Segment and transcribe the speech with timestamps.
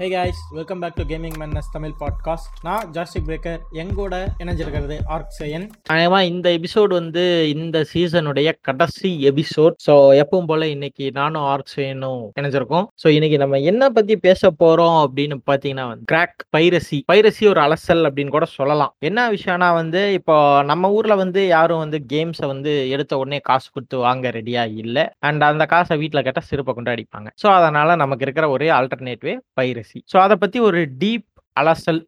[0.00, 5.30] Hey guys welcome back to gaming மேன்னஸ் Tamil podcast நான் ஜாஸ்டிக் பிரேக்கர் எங்கூட இணைஞ்சிருக்கிறது ஆர்க்
[5.30, 7.22] செயன் நியாயமா இந்த எபிசோடு வந்து
[7.52, 12.84] இந்த சீசனுடைய கடைசி எபிசோட் ஸோ எப்பவும் போல இன்னைக்கு நானும் ஆர்க்ஸேனும் இணைஞ்சிருக்கோம்.
[13.02, 18.04] ஸோ இன்னைக்கு நம்ம என்ன பத்தி பேச போறோம் அப்படின்னு பாத்தீங்கன்னா வந்து கிராக் பைரசி பைரசி ஒரு அலசல்
[18.10, 18.92] அப்படின்னு கூட சொல்லலாம்.
[19.10, 20.36] என்ன விஷயம்னா வந்து இப்போ
[20.72, 25.06] நம்ம ஊர்ல வந்து யாரும் வந்து கேம்ஸை வந்து எடுத்த உடனே காசு கொடுத்து வாங்க ரெடியா இல்லை.
[25.18, 29.84] அண்ட் அந்த காசை வீட்டில் கேட்டால் சிறப்பை கொண்டு அடிப்பாங்க ஸோ அதனால நமக்கு இருக்கிற ஒரே ஆல்டர்னேட்டிவே பைரசி
[30.12, 31.26] ஸோ அதை பத்தி ஒரு டீப்
[31.60, 32.00] அலசல்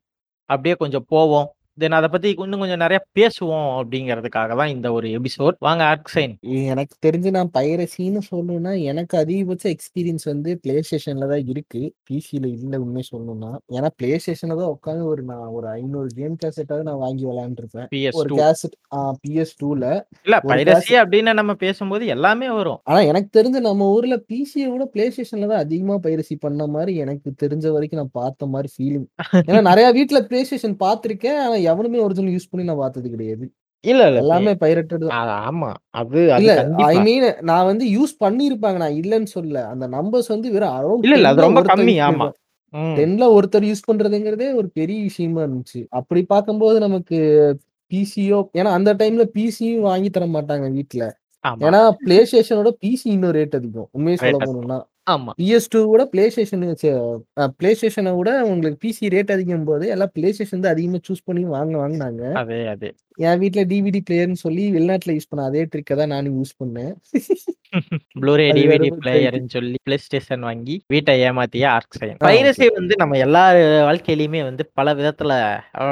[0.50, 1.48] அப்படியே கொஞ்சம் போவோம்.
[1.78, 6.32] தென் அதை பத்தி இன்னும் கொஞ்சம் நிறைய பேசுவோம் அப்படிங்கிறதுக்காக தான் இந்த ஒரு எபிசோட் வாங்க ஆர்க்சைன்
[6.72, 11.82] எனக்கு தெரிஞ்சு நான் பைரசின்னு சொல்லணும்னா எனக்கு அதிகபட்ச எக்ஸ்பீரியன்ஸ் வந்து பிளே ஸ்டேஷன்ல தான் இருக்கு.
[12.08, 13.50] பிசியில இல்ல உண்மை சொல்லணும்னா.
[13.76, 17.88] ஏன்னா பிளே ஸ்டேஷன்ல தான் உட்காந்து ஒரு நான் ஒரு ஐநூறு கேம் கேசட்டாவது நான் வாங்கி விளையாண்டுருப்பேன்.
[17.94, 18.76] பிஎஸ் ஒரு கேசட்
[19.22, 19.84] பிஎஸ் டூல
[20.26, 22.80] இல்ல பைரசி அப்படின்னு நம்ம பேசும்போது எல்லாமே வரும்.
[22.90, 27.28] ஆனா எனக்கு தெரிஞ்சு நம்ம ஊர்ல பிசியை விட பிளே ஸ்டேஷன்ல தான் அதிகமா பைரசி பண்ண மாதிரி எனக்கு
[27.44, 29.08] தெரிஞ்ச வரைக்கும் நான் பார்த்த மாதிரி ஃபீலிங்
[29.48, 31.40] ஏன்னா நிறைய வீட்ல பிளே ஸ்டேஷன் பார்த்திருக்கேன்.
[31.46, 33.46] ஆனா எவனுமே ஒரிஜினல் யூஸ் பண்ணி நான் பார்த்தது கிடையாது.
[33.84, 35.04] இல்ல இல்ல எல்லாமே பைரட்டட்
[35.42, 35.68] ஆமா.
[36.00, 36.54] அது இல்ல
[36.86, 41.18] ஐ மீன் நான் வந்து யூஸ் பண்ணிருப்பாங்க நான் இல்லன்னு சொல்ல அந்த நம்பர்ஸ் வந்து வெறும் அரௌண்ட் இல்ல
[41.18, 41.94] இல்ல அது ரொம்ப கம்மி.
[42.08, 42.26] ஆமா.
[42.96, 45.80] டென்ல ஒருத்தர் யூஸ் பண்றதுங்கிறதே ஒரு பெரிய விஷயமா இருந்துச்சு.
[45.98, 47.18] அப்படி பார்க்கும்போது நமக்கு
[47.90, 50.66] பிசியோ ஏன்னா அந்த டைம்ல பிசியும் வாங்கி தர மாட்டாங்க
[51.44, 51.60] ஆமா.
[51.66, 53.88] ஏன்னா பிளே ஸ்டேஷனோட பிசி இன்னும் ரேட் அதிகம்.
[53.92, 54.38] உண்மையை சொல்ல.
[54.40, 54.78] போகணும்னா
[55.08, 55.32] ஆமா.
[55.38, 56.64] பிஎஸ் டூ கூட பிளே ஸ்டேஷன்
[57.58, 61.44] பிளே ஸ்டேஷனை விட உங்களுக்கு பிசி ரேட் அதிகம் போது எல்லாம் பிளே ஸ்டேஷன் தான் அதிகமா சூஸ் பண்ணி
[61.52, 62.22] வாங்க வாங்கினாங்க.
[62.40, 62.90] அதே அதே.
[63.22, 66.92] என் வீட்ல டிவிடி பிளேயர்னு சொல்லி வெளிநாட்டுல யூஸ் பண்ண அதே ட்ரிக்கை தான் நானும் யூஸ் பண்ணேன்.
[68.18, 73.42] ப்ளூரே டிவிடி பிளேயர்னு சொல்லி பிளே ஸ்டேஷன் வாங்கி வீட்டை ஏமாத்திய ஆர்க்சைன் ஆ, பைரசி வந்து நம்ம எல்லா
[73.88, 75.32] வாழ்க்கையிலயுமே வந்து பல விதத்துல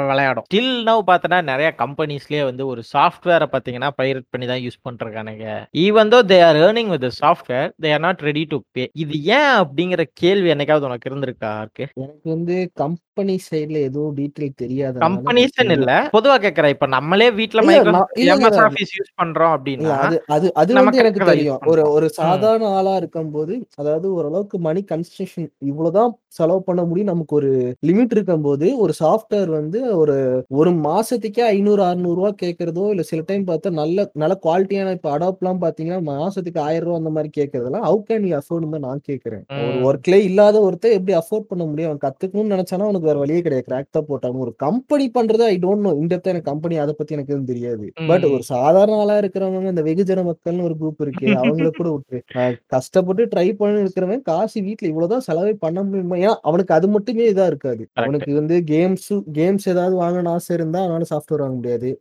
[0.09, 0.47] விளையாடும்.
[0.47, 5.45] ஸ்டில் நவ் பார்த்தோன்னா நிறைய கம்பெனிஸ்லயே வந்து ஒரு சாஃப்ட்வேரை பார்த்தீங்கன்னா பைரட் பண்ணி தான் யூஸ் பண்றானுங்க
[5.83, 9.51] even though they are earning with software they are not ready to pay இது ஏன்
[9.59, 13.03] அப்படிங்கிற கேள்வி என்னைக்காவது உனக்கு இருந்திருக்கா இருக்கு எனக்கு வந்து கம்பெனி
[13.45, 15.91] சைடுல எதுவும் டீட்டெயில் தெரியாதனால கம்பெனிஸ் இல்ல.
[16.13, 16.73] பொதுவா கேக்குறேன்.
[16.75, 21.61] இப்ப நம்மளே நான்- இல்ல, எம்எஸ் ஆபீஸ் யூஸ் பண்றோம் அப்படின்னா அது அது அது வந்து எனக்கு தெரியும்.
[21.71, 27.11] ஒரு ஒரு சாதாரண ஆளா இருக்கும்போது அதாவது ஓரளவுக்கு மணி கன்ஸ்ட்ரக்ஷன் இவ்வளவுதான் செலவு பண்ண முடியும்.
[27.11, 27.51] நமக்கு ஒரு
[27.87, 30.17] லிமிட் இருக்கும்போது ஒரு சாஃப்ட்வேர் வந்து ஒரு
[30.57, 35.61] ஒரு மாசத்துக்கே ஐநூறு அறுநூறு ரூபா கேட்கறதோ இல்ல சில டைம் பார்த்தா நல்ல நல்ல குவாலிட்டியான இப்ப அடாப்லாம்
[35.63, 38.55] பாத்தீங்கன்னா மாசத்துக்கு ஆயிரம் ரூபா அந்த மாதிரி கேட்கறதெல்லாம் ஹவு கேன் யூ அஃபோர்ட்
[38.87, 41.89] தான் நான் கேட்கறேன் ஒரு ம் ஒர்க்லயே இல்லாத ஒருத்தர் எப்படி அஃபோர்ட் பண்ண முடியும்?
[41.89, 43.65] அவன் கத்துக்கணும்னு நினைச்சானா அவனுக்கு வேற வழியே கிடையாது.
[43.69, 47.33] கிராக் தான் போட்டாங்க ஒரு கம்பெனி பண்றது ஐ டோன்ட் நோ இந்த எனக்கு கம்பெனி அதை பத்தி எனக்கு
[47.33, 47.85] எதுவும் தெரியாது.
[48.09, 52.19] பட் ஒரு சாதாரண ஆளா இருக்கிறவங்க இந்த வெகுஜன மக்கள்னு ஒரு குரூப் இருக்கு அவங்கள கூட விட்டு
[52.73, 56.17] கஷ்டப்பட்டு ட்ரை பண்ணி இருக்கிறவன் காசு வீட்ல இவ்வளவுதான் செலவே பண்ண முடியுமா?
[56.23, 57.83] ஏன்னா அவனுக்கு அது மட்டுமே இதா இருக்காது.
[58.01, 61.91] அவனுக்கு வந்து கேம்ஸ் கேம்ஸ் ஏதாவது வாங்கணும்னு ஆசை இருந்தா அவனால சாஃப்ட்வேர் வாங்க முடியாது.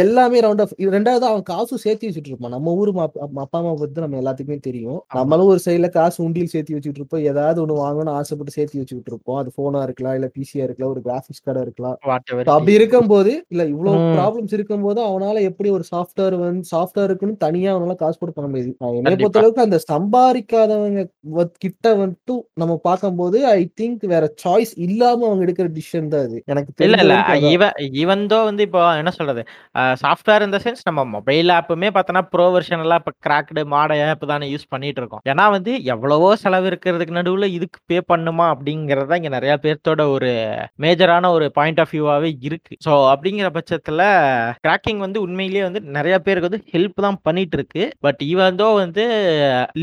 [0.00, 2.54] எல்லாமே ரவுண்ட் ஆஃப் ரெண்டாவது அவன் காசும் சேர்த்து வச்சுட்டு இருப்பான்.
[2.56, 2.90] நம்ம ஊர்
[3.36, 4.98] அப்பா அம்மா பத்தி நம்ம எல்லாத்துக்குமே தெரியும்.
[5.18, 9.38] நம்மளும் ஒரு சைடுல காசு உண்டியல் சேர்த்து வச்சுட்டு இருப்போம் ஏதாவது ஒண்ணு வாங்கணும்னு ஆசைப்பட்டு சேர்த்து வச்சுட்டு இருப்போம்
[9.40, 11.96] அது போனா இருக்கலாம் இல்ல பிசியா இருக்கலாம் ஒரு கிராபிக்ஸ் கார்டா இருக்கலாம்.
[12.50, 18.18] அப்படி இருக்கும்போது இல்ல இவ்வளவு ப்ராப்ளம்ஸ் இருக்கும்போது அவனால எப்படி ஒரு சாஃப்ட்வேர் வந்து சாஃப்ட்வேருக்குன்னு தனியா அவனால காசு
[18.18, 18.72] போட்டு பண்ண முடியாது.
[18.80, 19.14] கண்டிப்பா.
[19.18, 21.04] பொறுத்த அளவுக்கு அந்த சம்பாதிக்காதவங்க
[21.64, 22.16] கிட்ட வந்துட்டு
[22.60, 26.38] நம்ம பார்க்கும்போது ஐ திங்க் வேற சாய்ஸ் இல்லாம அவங்க எடுக்கிற டிசிஷன் தான் அது.
[26.52, 27.14] எனக்கு இல்ல இல்ல.
[27.14, 27.54] வரைக்கும் அதான்.
[27.54, 27.64] இவ
[28.02, 29.42] ஈவன் தோ வந்து இப்போ என்ன சொல்றது?
[30.02, 34.46] சாஃப்ட்வேர் இந்த சென்ஸ் நம்ம மொபைல் ஆப்புமே பார்த்தோன்னா ப்ரோ வெர்ஷன் எல்லாம் இப்போ கிராக்டு மாட ஆப் தானே
[34.50, 35.22] யூஸ் பண்ணிட்டு இருக்கோம்.
[35.30, 40.30] ஏன்னா வந்து எவ்வளவோ செலவு இருக்கிறதுக்கு நடுவில் இதுக்கு பே பண்ணுமா அப்படிங்கிறது தான் இங்கே நிறைய பேர்த்தோட ஒரு
[40.84, 42.74] மேஜரான ஒரு பாயிண்ட் ஆஃப் வியூவாகவே இருக்கு.
[42.86, 44.04] ஸோ அப்படிங்கிற பட்சத்தில்
[44.66, 49.04] கிராக்கிங் வந்து உண்மையிலேயே வந்து நிறைய பேருக்கு வந்து ஹெல்ப் தான் பண்ணிட்டு இருக்கு பட் இவந்தோ வந்து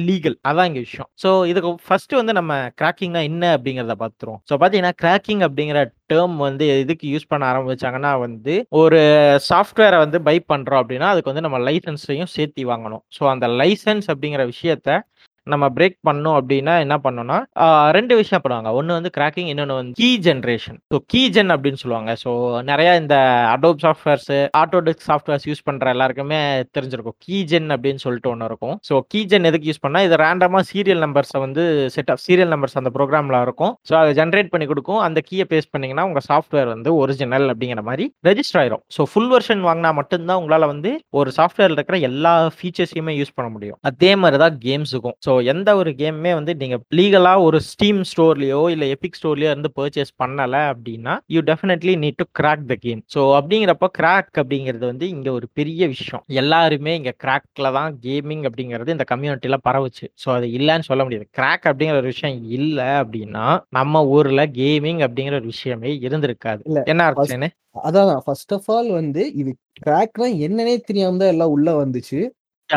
[0.07, 1.09] லீகல் அதான் இங்கே விஷயம்.
[1.25, 5.81] ஸோ இதுக்கு ஃபர்ஸ்ட் வந்து நம்ம கிராக்கிங்னா என்ன அப்படிங்கிறத பார்த்துருவோம் ஸோ பார்த்தீங்கன்னா கிராக்கிங் அப்படிங்கிற
[6.11, 8.99] டேர்ம் வந்து எதுக்கு யூஸ் பண்ண ஆரம்பிச்சாங்கன்னா வந்து ஒரு
[9.47, 13.01] சாஃப்ட்வேரை வந்து பை பண்ணுறோம் அப்படின்னா அதுக்கு வந்து நம்ம லைசன்ஸையும் சேர்த்து வாங்கணும்.
[13.15, 14.89] ஸோ அந்த லைசன்ஸ் அப்படிங்கிற விஷயத்த
[15.53, 17.37] நம்ம பிரேக் பண்ணோம் அப்படின்னா என்ன பண்ணோம்னா
[17.97, 18.69] ரெண்டு விஷயம் பண்ணுவாங்க.
[18.77, 22.11] ஒன்று வந்து கிராக்கிங் இன்னொன்று வந்து key generation so key gen அப்படின்னு சொல்லுவாங்க.
[22.23, 22.31] ஸோ
[22.69, 23.15] நிறைய இந்த
[23.53, 26.39] Adobe softwares Autodesk softwares use பண்ணுற எல்லாருக்குமே
[26.77, 27.17] தெரிஞ்சிருக்கும்.
[27.25, 28.75] கீ ஜென் அப்படின்னு சொல்லிட்டு ஒன்று இருக்கும்.
[28.89, 31.65] ஸோ கீ ஜென் எதுக்கு யூஸ் பண்ணால் இது ரேண்டமாக சீரியல் நம்பர்ஸை வந்து
[31.97, 33.73] செட் ஆஃப் சீரியல் நம்பர்ஸ் அந்த ப்ரோக்ராமில் இருக்கும்.
[33.89, 35.01] ஸோ அதை ஜென்ரேட் பண்ணி கொடுக்கும்.
[35.07, 38.83] அந்த கீயை பேஸ்ட் பண்ணிங்கன்னா உங்கள் சாஃப்ட்வேர் வந்து ஒரிஜினல் அப்படிங்கிற மாதிரி ரெஜிஸ்டர் ஆயிரும்.
[38.97, 43.79] ஸோ ஃபுல் வெர்ஷன் வாங்கினா மட்டும்தான் உங்களால் வந்து ஒரு சாஃப்ட்வேரில் இருக்கிற எல்லா ஃபீச்சர்ஸையுமே யூஸ் பண்ண முடியும்.
[43.91, 48.85] அதே மாதிரி தான் கேம்ஸுக்கும் ஸோ எந்த ஒரு கேமுமே வந்து நீங்க லீகலா ஒரு ஸ்டீம் ஸ்டோர்லயோ இல்ல
[48.95, 53.89] எபிக் ஸ்டோர்லயோ இருந்து பர்ச்சேஸ் பண்ணல அப்படின்னா you definitely need to crack the game so அப்படிங்கிறப்ப
[53.97, 56.23] கிராக் அப்படிங்கிறது வந்து இங்க ஒரு பெரிய விஷயம்.
[56.41, 60.05] எல்லாருமே இங்க கிராக்ல தான் கேமிங் அப்படிங்கிறது இந்த கம்யூனிட்டில பரவுச்சு.
[60.23, 61.27] ஸோ அது இல்லைன்னு சொல்ல முடியாது.
[61.37, 66.63] கிராக் அப்படிங்கிற ஒரு விஷயம் இல்லை அப்படின்னா நம்ம ஊர்ல கேமிங் அப்படிங்கிற ஒரு விஷயமே இருந்திருக்காது.
[66.85, 67.49] என்ன அர்ச்சனு
[67.81, 72.19] அதான் ஃபர்ஸ்ட் ஆஃப் ஆல் வந்து இது கிராக்னா என்னன்னே தெரியாம தான் எல்லாம் உள்ள வந்துச்சு.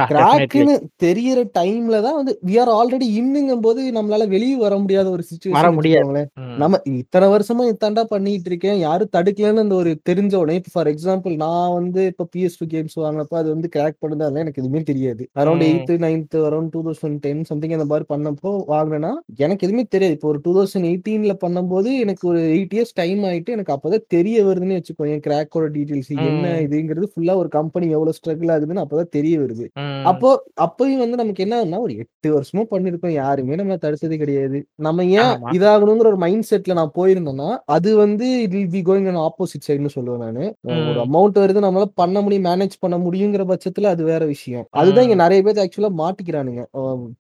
[0.09, 0.75] கிராக்குன்னு
[1.05, 5.29] தெரியற டைம்ல தான் வந்து வி ஆர் ஆல்ரெடி இன்னுங்கும் போது நம்மளால வெளியே வர முடியாத ஒரு வர
[5.31, 6.01] சுச்சுவேஷன் முடியாது.
[6.01, 10.91] வச்சுக்கோங்களேன் நம்ம இத்தனை வருஷமா இத்தாண்டா பண்ணிட்டு இருக்கேன் யாரும் தடுக்கலன்னு அந்த ஒரு தெரிஞ்ச உடனே இப்போ ஃபார்
[10.93, 14.83] எக்ஸாம்பிள் நான் வந்து இப்போ பிஎஸ் டூ கேம்ஸ் வாங்கினப்ப அது வந்து கிராக் பண்ணுது அதெல்லாம் எனக்கு எதுவுமே
[14.91, 15.65] தெரியாது around.
[15.69, 19.13] Eighth ninth around two thousand ten something அந்த மாதிரி பண்ணப்போ வாங்கினேன்னா
[19.45, 23.57] எனக்கு எதுவுமே தெரியாது இப்போ ஒரு டூ தௌசண்ட் எயிட்டீன்ல பண்ணும்போது எனக்கு ஒரு எயிட் இயர்ஸ் டைம் ஆயிட்டு
[23.57, 26.47] எனக்கு அப்பதான் தெரிய வருதுன்னு வச்சுக்கோ என் கிராக்கோட டீடைல்ஸ் என்ன.
[26.67, 29.67] இதுங்கிறது ஃபுல்லா ஒரு கம்பெனி எவ்வளவு ஸ்ட்ரகிள் ஆகுதுன்னு அப்பதான் தெரிய வருது.
[30.11, 30.29] அப்போ
[30.61, 35.35] அப்பயும் வந்து நமக்கு என்ன ஆகுதுன்னா ஒரு எட்டு வருஷமா பண்ணிருக்கோம் யாருமே நம்ம தடுத்தது கிடையாது நம்ம ஏன்.
[35.57, 38.97] இதாகணுங்கிற ஒரு மைண்ட் செட்ல நான் போயிருந்தேன்னா அது வந்து it will be going
[39.27, 40.99] opposite சைடுன்னு சொல்லுவேன் நானு ஒரு.
[41.07, 45.19] அமௌண்ட் வருது நம்மளால பண்ண முடியும் மேனேஜ் பண்ண முடியுங்கிற பட்சத்துல அது வேற விஷயம் அதுதான் இங்க.
[45.25, 46.65] நிறைய பேர் ஆக்சுவலா மாட்டிக்கிறானுங்க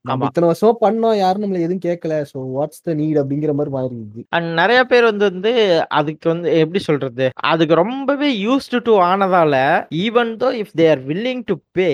[0.04, 0.26] நம்ம.
[0.28, 4.50] இத்தனை வருஷமா பண்ணோம் யாரும் நம்மள எதுவும் கேட்கல சோ வாட்ஸ் த நீட் அப்படிங்கிற மாதிரி மாறிடுது அண்ட்
[4.60, 5.52] நெறைய பேர் வந்து வந்து
[5.98, 7.24] அதுக்கு வந்து எப்படி சொல்றது?
[7.50, 9.54] அதுக்கு ரொம்பவே used to ஆனதால,
[10.00, 11.88] even though if they are willing to pay,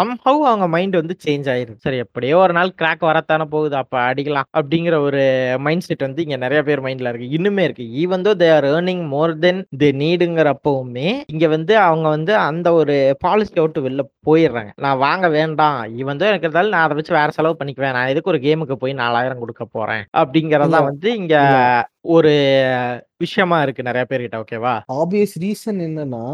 [0.00, 1.78] somehow அவங்க மைண்ட் வந்து சேஞ்ச் ஆயிருது.
[1.84, 3.74] சரி எப்படியோ ஒரு நாள் கிராக் வரத்தானே போகுது.
[3.80, 4.48] அப்ப அடிக்கலாம்.
[4.58, 5.22] அப்படிங்கிற ஒரு
[5.66, 7.28] மைண்ட் செட் வந்து இங்க நெறைய பேர் மைண்ட்ல இருக்கு.
[7.38, 7.84] இன்னுமே இருக்கு.
[8.02, 12.96] Even though they are earning more தென் தே நீடுங்கிறப்பவுமே, இங்க வந்து அவங்க வந்து அந்த ஒரு
[13.24, 14.72] பாலிசிய விட்டு வெளில போயிடுறாங்க.
[14.86, 15.80] நான் வாங்க வேண்டாம்.
[16.00, 17.96] ஈவன் தோ எனக்கு இருந்தாலும் நான் அத வச்சு வேற செலவு பண்ணிக்குவேன்.
[17.98, 20.04] நான் எதுக்கு ஒரு கேமுக்கு போய் 4000 குடுக்க போறேன்.
[20.22, 21.36] அப்படிங்கிறது இல்ல தான் வந்து இங்க
[22.16, 22.32] ஒரு
[23.24, 24.36] விஷயமா இருக்கு நெறைய பேர்கிட்ட.
[24.44, 24.74] ஓகேவா?
[25.00, 26.24] ஆப்வியஸ் ரீசன் என்னன்னா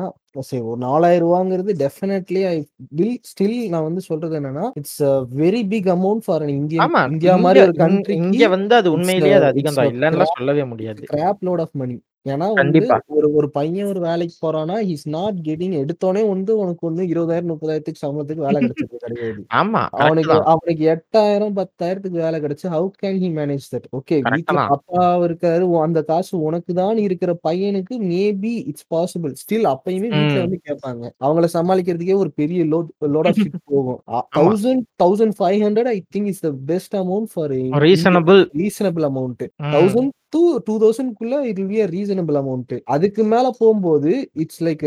[0.40, 5.02] சரி ஒரு நாலாயிரம் ரூபாங்கிறது டெஃபினெட்லி ஐ வில் ஸ்டில் நான் வந்து சொல்றது என்னன்னா it's
[5.36, 6.48] very big amount for.
[6.48, 9.86] India இங்க மாதிரி ஒரு இங் கண்ட்ரிக்கு இங்க வந்து அது உண்மையிலேயே அது அதிகம் தான்.
[9.86, 11.04] இல்லன்னுலாம் சொல்லவே முடியாது.
[11.12, 12.80] கிராப் லோட் ஆஃப் மணி ஏன்னா வந்து.
[13.16, 18.02] ஒரு ஒரு பையன் ஒரு வேலைக்கு போறான்னா இஸ் நாட் கெட்டிங் எடுத்தோனே வந்து உனக்கு வந்து 20,000 30,000க்கு
[18.04, 19.82] சம்பளத்துக்கு வேலை கிடைச்சது கிடையாது ஆமா.
[20.00, 20.36] அவனுக்கு.
[20.52, 24.18] அவனுக்கு 8000 10000க்கு வேலை கிடைச்சு how can he manage that okay
[24.50, 24.62] தான்.
[24.76, 25.52] அப்பா இருக்காரு
[25.86, 30.44] அந்த காசு உனக்கு தான் இருக்கிற பையனுக்கு மேபி இட்ஸ் பாசிபிள் ஸ்டில் அப்பயுமே வீட்ல ம்.
[30.44, 34.00] வந்து கேட்பாங்க அவங்கள சமாளிக்கிறதுக்கே ஒரு பெரிய லோட் லோட் ஆஃப் ஷிட் போகும்.
[34.38, 37.54] Thousand thousand five hundred I think is the best amount for
[37.86, 38.42] reasonable.
[38.62, 39.44] Reasonable amount.
[39.74, 44.12] Thousand two two தௌசண்ட்குள்ள it will be a reasonable amount அதுக்கு மேல போகும்போது
[44.42, 44.86] இட்ஸ் லைக்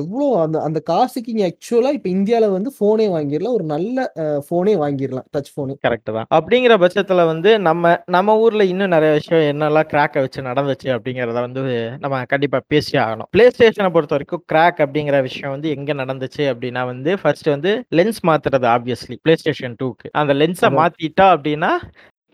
[0.00, 4.00] எவ்வளோ அந்த அந்த காசுக்கு இங்க ஆக்சுவலா இப்ப இந்தியால வந்து போனே வாங்கிடலாம் ஒரு நல்ல
[4.48, 6.26] போனே வாங்கிடலாம் டச் போனு கரெக்ட் தான்.
[6.38, 7.84] அப்படிங்கிற பட்சத்துல வந்து நம்ம
[8.16, 11.62] நம்ம ஊர்ல இன்னும் நெறைய விஷயம் என்னெல்லாம் கிராக்க வச்சு நடந்துச்சு அப்படிங்கிறத வந்து
[12.04, 13.30] நம்ம கண்டிப்பா பேசியே ஆகணும்.
[13.34, 18.68] பிளே ஸ்டேஷன பொறுத்தவரைக்கும் கிராக் அப்படிங்கிற விஷயம் வந்து எங்க நடந்துச்சு அப்படின்னா வந்து ஃபர்ஸ்ட் வந்து லென்ஸ் மாத்துறது
[18.76, 20.08] ஆப்வியஸ்லி பிளே ஸ்டேஷன் 2க்கு.
[20.22, 21.72] அந்த லென்ஸ மாத்திட்டா அப்படின்னா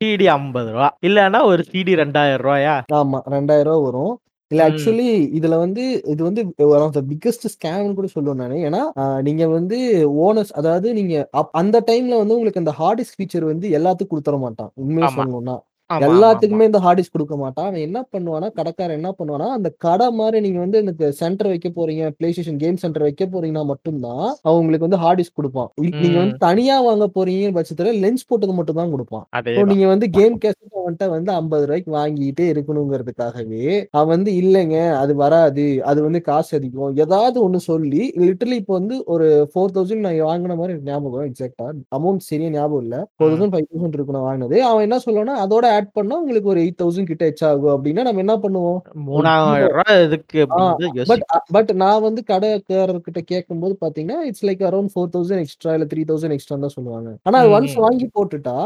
[0.01, 0.31] சிடி ரூ.
[0.31, 2.05] 50 இல்லன்னா ஒரு சிடி ரூ.
[2.05, 4.15] 2000 ஆமா ரெண்டாயிரம் ரூபாய் வரும்
[4.51, 4.63] இல்ல.
[4.67, 5.07] ஆக்சுவலி
[5.39, 8.83] இதுல வந்து இது வந்து ஒன் ஆஃப் த பிக்கஸ்ட் ஸ்கேம்னு கூட சொல்லுவேன் நானு ஏன்னா
[9.27, 9.79] நீங்க வந்து
[10.27, 11.15] ஓனர்ஸ் அதாவது நீங்க
[11.61, 15.09] அந்த டைம்ல வந்து உங்களுக்கு அந்த ஹார்ட் டிஸ்க் ஃபீச்சர் வந்து எல்லாத்துக்கும் கொடுத்துட மாட்டான் உண்மையை.
[15.17, 15.57] சொல்லணும்னா.
[15.91, 17.67] எல்லாத்துக்குமே இந்த ஹார்ட் டிஸ்க் கொடுக்க மாட்டான்.
[17.69, 22.11] அவன் என்ன பண்ணுவானா கடைக்காரன் என்ன பண்ணுவானா அந்த கடை மாதிரி நீங்க வந்து இந்த சென்டர் வைக்க போறீங்க
[22.19, 25.71] பிளே ஸ்டேஷன் கேம் சென்டர் வைக்க போறீங்கன்னா மட்டும்தான் அவன் உங்களுக்கு வந்து ஹார்ட் டிஸ்க் கொடுப்பான்.
[26.03, 26.17] நீங்க.
[26.23, 28.93] வந்து தனியா வாங்க போறீங்க பட்சத்துல லென்ஸ் போட்டது மட்டும் தான்.
[28.95, 29.25] கொடுப்பான்.
[29.73, 33.65] நீங்க வந்து கேம் கேசட் அவன்கிட்ட வந்து ஐம்பது ரூபாய்க்கு வாங்கிட்டே இருக்கணுங்கிறதுக்காகவே
[33.99, 36.93] அவன் வந்து இல்லைங்க அது வராது அது வந்து காசு அதிகம்.
[37.05, 41.69] ஏதாவது ஒண்ணு சொல்லி லிட்டரலி இப்போ வந்து ஒரு ஃபோர் தௌசண்ட் நான் வாங்கின மாதிரி எனக்கு ஞாபகம் எக்ஸாக்டா
[41.99, 42.97] அமௌண்ட் சரியா ஞாபகம் இல்ல.
[43.17, 43.31] ஃபோர்.
[43.33, 44.59] தௌசண்ட் ஃபைவ் தௌசண்ட் இருக்கும் நான் வாங்கினது.
[44.71, 47.73] அவன் என்ன சொல்லுவானா அதோட ஆட் பண்ணா உங்களுக்கு ஒரு எயிட் தௌசண்ட் கிட்ட எச் ஆகும்.
[47.75, 48.79] அப்படின்னா நம்ம என்ன பண்ணுவோம்?
[49.17, 51.19] ஒரு ஜீரோ 3000 எதுக்கு ஆ அப்படின்னு
[51.57, 56.37] பட் நான் வந்து கடைக்காரர்கிட்ட கேட்கும்போது பாத்தீங்கன்னா it's like around four thousand extra இல்ல த்ரீ தௌசண்ட்
[56.37, 57.09] எக்ஸ்ட்ரா தான் சொல்லுவாங்க.
[57.29, 57.77] ஆனா ஒன்ஸ்.
[57.87, 58.57] வாங்கி போட்டுட்டா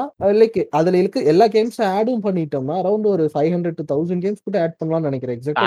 [0.41, 4.59] லைக் அதுல இருக்க எல்லா கேம்ஸ் ஆடும் பண்ணிட்டோம்னா அரௌண்ட் ஒரு five hundred to thousand games கூட
[4.65, 5.37] ஆட் பண்ணலாம்னு நினைக்கிறேன்.
[5.39, 5.67] எக்ஸாக்டா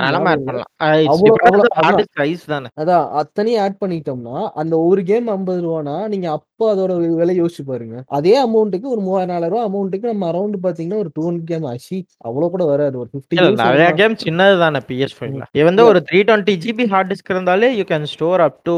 [2.81, 3.05] அதான்.
[3.21, 6.91] அத்தனையும் ஆட் பண்ணிட்டோம்னா அந்த ஒரு கேம் ஐம்பது ரூபானா நீங்க அப்போ அதோட
[7.21, 7.95] விலை யோசிச்சு பாருங்க.
[8.17, 11.97] அதே அமௌண்ட்டுக்கு ஒரு மூவாயிரம் நாலாயிரம் ரூபாய் அமௌண்ட்டுக்கு நம்ம அரௌண்ட் பாத்தீங்கன்னா ஒரு டூ ஹண்ட்ரட் கேம் ஆச்சு
[12.25, 15.41] அவ்வளவு கூட வராது ஒரு ஃபிஃப்டி நெறைய கேம் சின்னது தானே PS5ல.
[15.41, 15.49] ம்.
[15.53, 18.75] இது வந்து ஒரு 320 ஜிபி ஹார்ட் டிஸ்க் இருந்தாலே you can store up to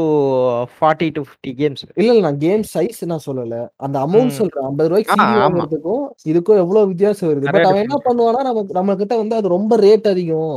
[0.76, 1.84] 40 to 50 games.
[1.92, 4.36] இல்ல இல்ல நான் கேம் சைஸ் நான் சொல்லல அந்த அமௌண்ட்.
[4.38, 5.96] சொல்றேன் ஐம்பது ரூபாய்க்கு
[6.30, 7.98] இதுக்கும் எவ்வளவு வித்தியாசம் வருது பட் அவன் என்ன.
[8.06, 10.56] பண்ணுவானா நமக்கு நம்ம கிட்ட வந்து அது ரொம்ப ரேட் அதிகம்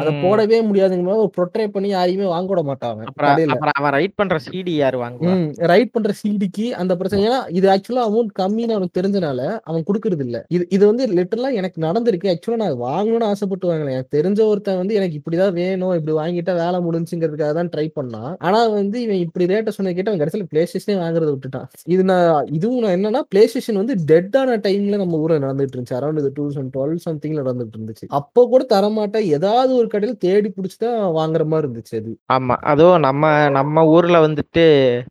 [0.00, 0.10] அத.
[0.24, 3.92] போடவே முடியாதுங்கிற மாதிரி ஒரு ப்ரொட்ரே பண்ணி யாரையுமே வாங்க விட மாட்டான் அவன்.
[3.96, 5.34] ரைட் பண்ற சிடி யாரு வாங்குவா?
[5.38, 7.22] ம் ரைட் பண்ற சிடிக்கு அந்த பிரச்சனை.
[7.28, 11.78] ஏன்னா இது ஆக்சுவலா அமௌண்ட் கம்மின்னு அவனுக்கு தெரிஞ்சனால அவன் கொடுக்கறது இல்ல இது இது வந்து லிட்டரலா எனக்கு
[11.86, 12.30] நடந்திருக்கு.
[12.34, 16.80] ஆக்சுவலா நான் வாங்கணும்னு ஆசைப்பட்டு வாங்கல எனக்கு தெரிஞ்ச ஒருத்தன் வந்து எனக்கு இப்படிதான் வேணும் இப்படி வாங்கிட்டா வேலை
[16.86, 18.30] முடிஞ்சுங்கிறதுக்காக தான் ட்ரை பண்ணான்.
[18.46, 21.68] ஆனா வந்து இவன் இப்படி ரேட்டை சொன்ன கேட்டு அவன் கடைசியில பிளே ஸ்டேஷனே வாங்குறத விட்டுட்டான்.
[21.94, 25.96] இது நான் இதுவும் நான் என்னன்னா பிளே ஸ்டேஷன் வந்து டெட்டான டைம்ல நம்ம ஊர்ல நடந்துட்டு இருந்துச்சு.
[26.00, 28.06] அரௌண்ட் டூ தௌசண்ட் டுவெல் சம்திங்ல நடந்துட்டு இருந்துச்சு.
[28.18, 29.26] அப்போ கூட தரமாட்டேன்.
[29.36, 32.12] ஏதாவது ஒரு ஒரு கடையில தேடி புடிச்சு தான் வாங்குற மாதிரி இருந்துச்சு அது.
[32.34, 32.54] ஆமா.
[32.72, 33.22] அதுவும் நம்ம
[33.54, 34.64] நம்ம ஊர்ல வந்துட்டு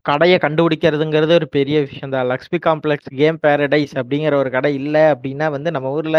[0.04, 2.26] கடையை கண்டுபிடிக்கிறதுங்கிறது ஒரு பெரிய விஷயம் தான்.
[2.26, 6.18] லக்ஷ்மி காம்ப்ளெக்ஸ் கேம் பேரடைஸ் அப்படிங்கிற ஒரு கடை இல்ல அப்படின்னா வந்து நம்ம ஊர்ல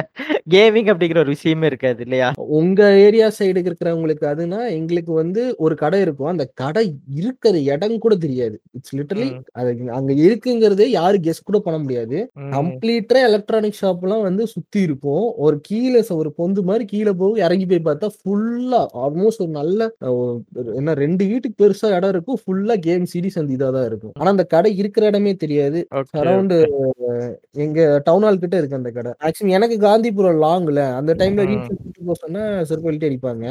[0.52, 2.28] கேமிங் அப்படிங்கிற ஒரு விஷயமே இருக்காது இல்லையா?
[2.58, 6.32] உங்க ஏரியா சைடு இருக்கிறவங்களுக்கு அதுனா எங்களுக்கு வந்து ஒரு கடை இருக்கும்.
[6.32, 6.86] அந்த கடை
[7.16, 8.56] இருக்கிற இடம் கூட தெரியாது.
[8.72, 9.30] It's literally.
[9.54, 12.18] அது அங்க இருக்குங்கிறதே யாரு கெஸ் கூட பண்ண முடியாது.
[12.56, 15.04] கம்ப்ளீட்டா எலக்ட்ரானிக் ஷாப் எல்லாம் வந்து சுத்தி இருக்கும்.
[15.46, 15.84] ஒரு கீழே
[16.16, 18.08] ஒரு பொந்து மாதிரி கீழே போகும் இறங்கி போய் பார்த்தா
[18.46, 19.82] ஃபுல்லா ஆல்மோஸ்ட் ஒரு நல்ல
[20.80, 22.40] என்ன ரெண்டு வீட்டுக்கு பெருசா இடம் இருக்கும்.
[22.42, 24.14] ஃபுல்லா கேம் சீரிஸ் அந்த இதா தான் இருக்கும்.
[24.20, 25.80] ஆனா அந்த கடை இருக்கிற இடமே தெரியாது.
[26.22, 26.54] அரௌண்ட்
[27.66, 29.12] எங்க டவுன் ஹால் கிட்ட இருக்கு அந்த கடை.
[29.28, 31.46] ஆக்சுவலி எனக்கு காந்திபுரம் லாங்ல அந்த டைம்ல
[32.24, 33.46] சொன்னா செருப்பழிட்டு அடிப்பாங்க.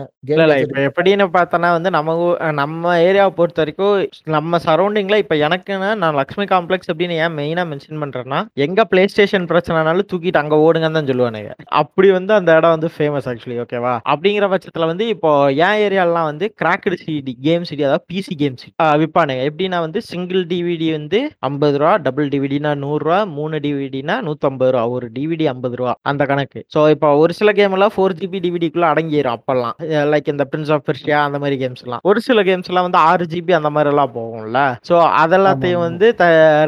[0.89, 2.13] எப்படின்னு பார்த்தோன்னா வந்து நம்ம
[2.61, 3.97] நம்ம ஏரியாவை பொறுத்த வரைக்கும்
[4.37, 9.49] நம்ம சரௌண்டிங்ல இப்ப எனக்குன்னா நான் லக்ஷ்மி காம்ப்ளெக்ஸ் அப்படின்னு ஏன் மெயினா மென்ஷன் பண்றேன்னா எங்க பிளே ஸ்டேஷன்
[9.53, 11.53] பிரச்சனைனாலும் தூக்கிட்டு அங்க ஓடுங்கன்னு தான் சொல்லுவானுங்க.
[11.83, 15.31] அப்படி வந்து அந்த இடம் வந்து ஃபேமஸ் ஆக்சுவலி ஓகேவா அப்படிங்கிற பட்சத்துல வந்து இப்போ
[15.67, 20.43] என் ஏரியாலாம் வந்து கிராக்டு சிடி கேம் சிடி அதாவது பிசி கேம் சிடி விற்பானுங்க எப்படின்னா வந்து சிங்கிள்
[20.51, 25.93] டிவிடி வந்து ஐம்பது ரூபா டபுள் டிவிடினா நூறுரூவா மூணு டிவிடினா நூற்றம்பது ரூபா ஒரு டிவிடி ஐம்பது ரூபா
[26.13, 26.63] அந்த கணக்கு.
[26.75, 29.77] ஸோ இப்போ ஒரு சில கேம் எல்லாம் ஃபோர் ஜிபி டிவிடிக்குள்ள அடங்கிடும் அப்பெல்லாம்.
[30.13, 32.03] லைக் இந்த பிரின்ஸ் ஆஃப் பெர்ஷியா அந்த மாதிரி கேம்ஸ் எல்லாம்.
[32.11, 34.59] ஒரு சில கேம்ஸ் எல்லாம் வந்து ஆறு ஜிபி அந்த மாதிரி எல்லாம் போகும்ல.
[34.91, 35.85] ஸோ அதெல்லாத்தையும்.
[35.87, 36.09] வந்து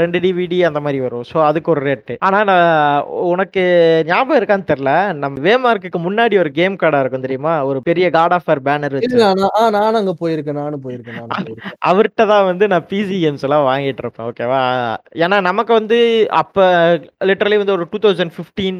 [0.04, 1.26] ரெண்டு டிவிடி அந்த மாதிரி வரும்.
[1.32, 2.64] ஸோ அதுக்கு ஒரு ரேட்டு ஆனா நான்
[3.32, 3.62] உனக்கு
[4.10, 4.92] ஞாபகம் இருக்கான்னு தெரியல.
[5.22, 7.54] நம்ம வேமார்க்குக்கு முன்னாடி ஒரு கேம் கடை இருக்கும் தெரியுமா?
[7.68, 9.22] ஒரு பெரிய காட் ஆஃப் பேனர் வச்சு
[9.76, 11.14] நானும் அங்க போயிருக்கேன் நானும் போயிருக்கேன்
[11.90, 14.60] அவர்கிட்ட தான் வந்து நான் பிசி கேம்ஸ் எல்லாம் வாங்கிட்டு இருப்பேன் ஓகேவா
[15.24, 15.98] ஏன்னா நமக்கு வந்து
[16.40, 16.64] அப்போ
[17.28, 18.78] லிட்டரலி வந்து ஒரு டூ தௌசண்ட் ஃபிஃப்டீன்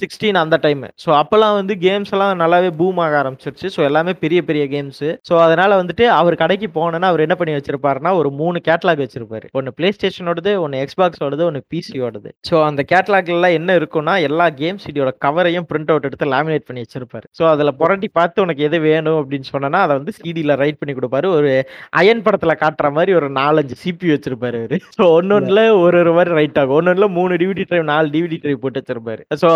[0.00, 3.68] சிக்ஸ்டீன் அந்த டைம் ஸோ அப்போல்லாம் வந்து கேம்ஸ் எல்லாம் நல்லாவே பூம் ஆக ஆரம்பிச்சிருச்சு.
[3.74, 8.12] ஸோ எல்லாமே பெரிய பெரிய கேம்ஸ் ஸோ அதனால வந்துட்டு அவர் கடைக்கு போனேன்னா அவர் என்ன பண்ணி வச்சிருப்பாருன்னா
[8.20, 9.46] ஒரு மூணு கேட்லாக் வச்சிருப்பாரு.
[9.58, 15.10] ஒன்று பிளே ஸ்டேஷனோடது ஒன்று எக்ஸ்பாக்ஸோடது ஒன்று பிசியோடது ஸோ அந்த கேட்லாக்ல என்ன இருக்கும்னா எல்லா கேம் சிடியோட
[15.26, 17.26] கவரையும் பிரிண்ட் அவுட் எடுத்து லேமினேட் பண்ணி வச்சிருப்பாரு.
[17.38, 20.92] ஸோ அதில் புரட்டி பார்த்து உனக்கு உனக்கு எது வேணும் அப்படின்னு சொன்னா அதை வந்து சிடியில் ரைட் பண்ணி
[20.96, 21.26] கொடுப்பாரு.
[21.36, 21.50] ஒரு
[22.00, 26.58] அயன் படத்துல காட்டுற மாதிரி ஒரு நாலஞ்சு சிபி வச்சிருப்பாரு அவரு ஸோ ஒன்னொன்னுல ஒரு ஒரு மாதிரி ரைட்
[26.60, 26.76] ஆகும்.
[26.78, 29.22] ஒன்னொன்னுல மூணு டிவிடி ட்ரைவ் நாலு டிவிடி ட்ரைவ் போட்டு வச்சிருப்பாரு.
[29.42, 29.50] ஸோ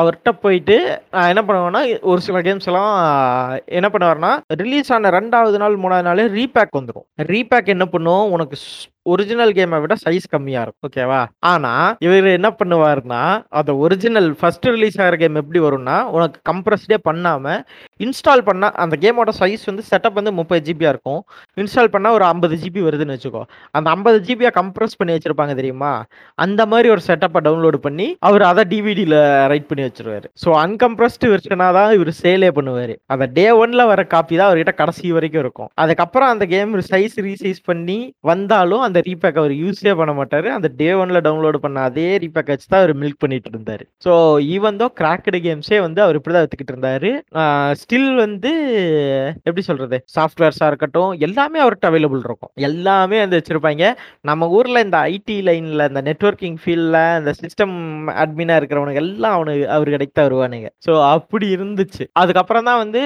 [0.00, 0.76] அவர்கிட்ட போயிட்டு
[1.16, 2.94] நான் என்ன பண்ணுவேன்னா ஒரு சில கேம்ஸ் எல்லாம்
[3.78, 8.24] என்ன பண்ணுவாருன்னா ரிலீஸ் ஆன ரெண்டாவது நாள் மூணாவது நாள் ரீபேக் வந்துடும் ரீபேக் என்ன பண்ணும்?
[8.36, 8.56] உனக்கு
[9.06, 10.88] ஒரிஜினல் கேமை விட சைஸ் கம்மியா இருக்கும்.
[10.88, 11.20] ஓகேவா
[11.52, 11.72] ஆனா
[12.06, 13.22] இவர் என்ன பண்ணுவாருன்னா
[13.58, 17.54] அந்த ஒரிஜினல் ஃபர்ஸ்ட் ரிலீஸ் ஆகிற கேம் எப்படி வரும்னா உனக்கு கம்ப்ரஸ்டே பண்ணாம
[18.06, 21.20] இன்ஸ்டால் பண்ணா அந்த கேமோட சைஸ் வந்து செட்டப் வந்து முப்பது ஜிபியா இருக்கும்.
[21.60, 23.42] இன்ஸ்டால் பண்ணா ஒரு ஐம்பது ஜிபி வருதுன்னு வச்சுக்கோ.
[23.78, 25.92] அந்த ஐம்பது ஜிபியா கம்ப்ரஸ் பண்ணி வச்சிருப்பாங்க தெரியுமா?
[26.44, 29.18] அந்த மாதிரி ஒரு செட்டப்பை டவுன்லோட் பண்ணி அவர் அதை டிவிடியில்
[29.52, 30.26] ரைட் பண்ணி வச்சிருவாரு.
[30.42, 32.94] ஸோ அன்கம்ப்ரஸ்டு வெர்ஷனாக தான் இவர் சேலே பண்ணுவார்.
[33.14, 35.70] அந்த டே ஒன்ல வர காப்பி தான் அவர்கிட்ட கடைசி வரைக்கும் இருக்கும்.
[35.84, 37.98] அதுக்கப்புறம் அந்த கேம் சைஸ் ரீசைஸ் பண்ணி
[38.30, 40.48] வந்தாலும் அந்த ரீபேக் அவர் யூஸே பண்ண மாட்டாரு.
[40.56, 43.84] அந்த டே ஒன்ல டவுன்லோட் பண்ண அதே ரீபேக் வச்சு தான் அவர் மில்க் பண்ணிட்டு இருந்தாரு.
[44.06, 44.12] ஸோ
[44.54, 47.10] ஈவன் தோ கிராக்கடு கேம்ஸே வந்து அவர் இப்படி தான் எடுத்துக்கிட்டு இருந்தாரு
[47.82, 48.52] ஸ்டில் வந்து
[49.48, 49.98] எப்படி சொல்றது?
[50.16, 52.52] சாஃப்ட்வேர்ஸாக இருக்கட்டும் எல்லாமே அவர்கிட்ட அவைலபிள் இருக்கும்.
[52.68, 53.84] எல்லாமே வந்து வச்சிருப்பாங்க.
[54.30, 57.76] நம்ம ஊர்ல இந்த ஐடி லைன்ல இந்த நெட்வொர்க்கிங் ஃபீல்ட்ல இந்த சிஸ்டம்
[58.24, 60.70] அட்மினா இருக்கிறவனுங்க எல்லாம் அவனுக்கு அவர் கிடைத்த வருவானுங்க.
[60.86, 62.04] ஸோ அப்படி இருந்துச்சு.
[62.22, 63.02] அதுக்கப்புறம் தான் வந்து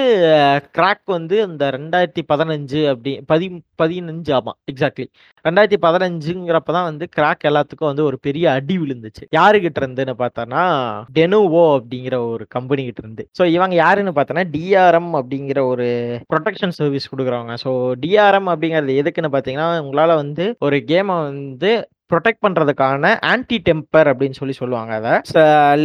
[0.79, 3.47] கிராக் வந்து இந்த ரெண்டாயிரத்தி பதினஞ்சு அப்படி பதி
[3.83, 5.07] பதினஞ்சு ஆமாம் எக்ஸாக்ட்லி
[5.47, 9.25] ரெண்டாயிரத்தி பதினஞ்சுங்கிறப்ப தான் வந்து கிராக் எல்லாத்துக்கும் வந்து ஒரு பெரிய அடி விழுந்துச்சு.
[9.39, 10.65] யாருகிட்ட இருந்துன்னு பார்த்தோன்னா
[11.19, 13.25] டெனுவோ அப்படிங்கிற ஒரு கம்பெனி கிட்ட இருந்து.
[13.39, 15.87] ஸோ இவங்க யாருன்னு பார்த்தோன்னா டிஆர்எம் அப்படிங்கிற ஒரு
[16.33, 17.57] ப்ரொடெக்ஷன் சர்வீஸ் கொடுக்குறவங்க.
[17.65, 17.73] ஸோ
[18.05, 21.73] டிஆர்எம் அப்படிங்கிறது எதுக்குன்னு பார்த்தீங்கன்னா உங்களால் வந்து ஒரு கேமை வந்து
[22.13, 25.15] ப்ரொடெக்ட் பண்ணுறதுக்கான ஆன்டி டெம்பர் அப்படின்னு சொல்லி சொல்லுவாங்க அதை.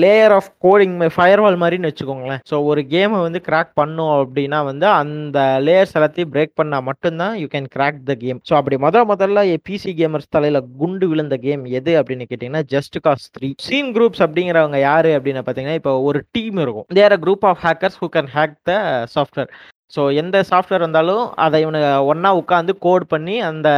[0.03, 2.41] லேயர் ஆஃப் கோடிங் ஃபயர்வால் மாதிரின்னு வச்சுக்கோங்களேன்.
[2.51, 7.48] ஸோ ஒரு கேமை வந்து கிராக் பண்ணும் அப்படின்னா வந்து அந்த லேயர்ஸ் எல்லாத்தையும் பிரேக் பண்ணால் மட்டும்தான் you
[7.55, 11.93] can crack the game so அப்படி முத முதல்ல பிசி கேமர்ஸ் தலையில் குண்டு விழுந்த கேம் எது
[12.01, 16.88] அப்படின்னு கேட்டிங்கன்னா Just Cause three scene groups அப்படிங்கிறவங்க யாரு அப்படின்னு பார்த்தீங்கன்னா இப்போ ஒரு டீம் இருக்கும்.
[17.00, 18.74] There group of hackers who can hack the
[19.15, 19.51] software
[19.94, 23.70] so எந்த சாஃப்ட்வேர் வந்தாலும் அதை இவனுங்க ஒன்றா உட்காந்து கோட் பண்ணி அந்த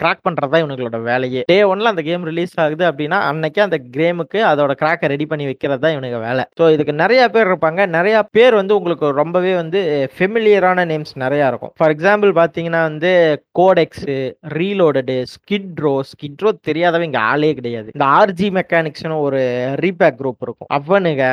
[0.00, 1.42] கிராக் பண்ணுறது தான் இவனுங்களோட வேலையே.
[1.50, 5.82] டே ஒன்ல அந்த கேம் ரிலீஸ் ஆகுது அப்படின்னா அன்னைக்கு அந்த கேமுக்கு அதோட கிராக்கை ரெடி பண்ணி வைக்கிறது
[5.84, 6.44] தான் இவனுக்கு வேலை.
[6.60, 7.86] ஸோ இதுக்கு நிறைய பேர் இருப்பாங்க.
[7.96, 9.80] நிறைய பேர் வந்து உங்களுக்கு ரொம்பவே வந்து
[10.16, 11.74] ஃபெமிலியரான நேம்ஸ் நிறையா இருக்கும்.
[11.80, 13.12] ஃபார் எக்ஸாம்பிள் பார்த்தீங்கன்னா வந்து
[13.60, 14.16] கோடெக்ஸு
[14.58, 17.90] ரீலோடடு ஸ்கிட்ரோ ஸ்கிட்ரோ தெரியாதவங்க இங்கே ஆளே கிடையாது.
[17.96, 19.42] இந்த ஆர்ஜி மெக்கானிக்ஸ்னு ஒரு
[19.84, 20.70] ரீபேக் குரூப் இருக்கும்.
[20.78, 21.24] அவனுங்க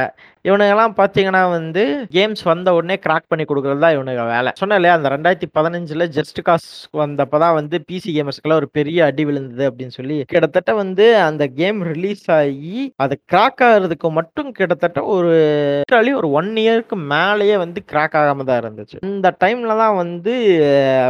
[0.47, 1.83] இவனுங்கெல்லாம் பார்த்தீங்கன்னா வந்து
[2.15, 4.51] கேம்ஸ் வந்த உடனே கிராக் பண்ணி கொடுக்குறது தான் இவனுங்க வேலை.
[4.55, 9.25] சொன்னேன் இல்லையா அந்த ரெண்டாயிரத்தி பதினஞ்சுல ஜஸ்ட் காஸ் வந்தப்போ தான் வந்து பிசி கேமர்ஸ்க்குலாம் ஒரு பெரிய அடி
[9.25, 15.33] விழுந்தது அப்படின்னு சொல்லி கிட்டத்தட்ட வந்து அந்த கேம் ரிலீஸ் ஆகி அது கிராக் ஆகிறதுக்கு மட்டும் கிட்டத்தட்ட ஒரு
[16.17, 18.97] ஒரு ஒன் இயருக்கு மேலேயே வந்து கிராக் ஆகாம தான் இருந்துச்சு.
[19.01, 20.33] இந்த டைம்ல தான் வந்து